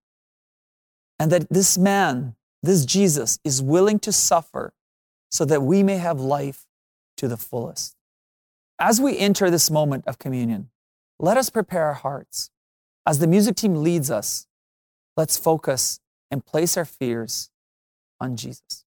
and 1.20 1.32
that 1.32 1.50
this 1.50 1.78
man, 1.78 2.36
this 2.62 2.86
Jesus, 2.86 3.40
is 3.44 3.62
willing 3.62 4.00
to 4.00 4.12
suffer 4.12 4.74
so 5.30 5.46
that 5.46 5.62
we 5.62 5.84
may 5.84 5.98
have 5.98 6.20
life 6.20 6.66
to 7.18 7.28
the 7.28 7.38
fullest. 7.38 7.96
As 8.80 9.00
we 9.00 9.18
enter 9.18 9.50
this 9.50 9.70
moment 9.70 10.04
of 10.08 10.20
communion, 10.20 10.70
let 11.24 11.38
us 11.38 11.50
prepare 11.50 11.86
our 11.86 11.94
hearts. 11.94 12.52
As 13.08 13.20
the 13.20 13.28
music 13.28 13.56
team 13.56 13.76
leads 13.76 14.12
us, 14.12 14.46
let's 15.16 15.38
focus 15.38 16.02
and 16.30 16.46
place 16.46 16.76
our 16.76 16.84
fears 16.84 17.50
on 18.20 18.36
Jesus. 18.36 18.83